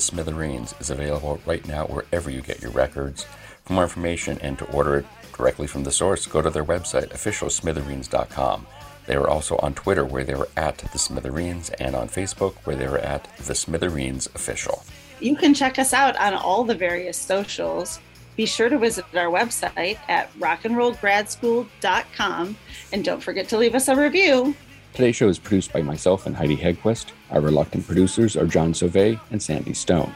Smithereens 0.07 0.73
is 0.79 0.89
available 0.89 1.39
right 1.45 1.67
now 1.67 1.85
wherever 1.85 2.31
you 2.31 2.41
get 2.41 2.61
your 2.61 2.71
records. 2.71 3.25
For 3.65 3.73
more 3.73 3.83
information 3.83 4.39
and 4.41 4.57
to 4.57 4.65
order 4.71 4.99
it 4.99 5.05
directly 5.35 5.67
from 5.67 5.83
the 5.83 5.91
source, 5.91 6.25
go 6.25 6.41
to 6.41 6.49
their 6.49 6.63
website, 6.63 7.09
officialsmithereens.com. 7.09 8.65
They 9.05 9.15
are 9.15 9.27
also 9.27 9.57
on 9.57 9.73
Twitter, 9.73 10.05
where 10.05 10.23
they 10.23 10.35
were 10.35 10.47
at 10.55 10.77
The 10.77 10.97
Smithereens, 10.97 11.71
and 11.71 11.93
on 11.95 12.07
Facebook, 12.07 12.53
where 12.63 12.77
they 12.77 12.87
were 12.87 12.99
at 12.99 13.27
The 13.37 13.55
Smithereens 13.55 14.27
Official. 14.27 14.83
You 15.19 15.35
can 15.35 15.53
check 15.53 15.77
us 15.79 15.93
out 15.93 16.15
on 16.17 16.33
all 16.33 16.63
the 16.63 16.75
various 16.75 17.17
socials. 17.17 17.99
Be 18.35 18.45
sure 18.45 18.69
to 18.69 18.77
visit 18.77 19.05
our 19.13 19.31
website 19.31 19.97
at 20.07 20.31
rockandrollgradschool.com 20.39 22.57
and 22.93 23.03
don't 23.03 23.23
forget 23.23 23.49
to 23.49 23.57
leave 23.57 23.75
us 23.75 23.87
a 23.87 23.95
review. 23.95 24.55
Today's 24.93 25.15
show 25.15 25.27
is 25.27 25.39
produced 25.39 25.73
by 25.73 25.81
myself 25.81 26.25
and 26.25 26.35
Heidi 26.35 26.55
Hedquist. 26.55 27.07
Our 27.29 27.41
reluctant 27.41 27.85
producers 27.85 28.37
are 28.37 28.45
John 28.45 28.71
Sauvé 28.71 29.19
and 29.31 29.41
Sandy 29.41 29.73
Stone. 29.73 30.13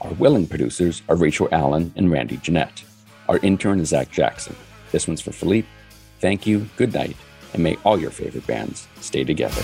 Our 0.00 0.12
willing 0.14 0.46
producers 0.46 1.02
are 1.08 1.16
Rachel 1.16 1.48
Allen 1.52 1.92
and 1.96 2.10
Randy 2.10 2.38
Jeanette. 2.38 2.82
Our 3.28 3.38
intern 3.38 3.80
is 3.80 3.90
Zach 3.90 4.10
Jackson. 4.10 4.56
This 4.90 5.06
one's 5.06 5.20
for 5.20 5.32
Philippe. 5.32 5.68
Thank 6.20 6.46
you, 6.46 6.66
good 6.76 6.94
night, 6.94 7.16
and 7.52 7.62
may 7.62 7.76
all 7.84 7.98
your 7.98 8.10
favorite 8.10 8.46
bands 8.46 8.88
stay 9.00 9.22
together. 9.22 9.62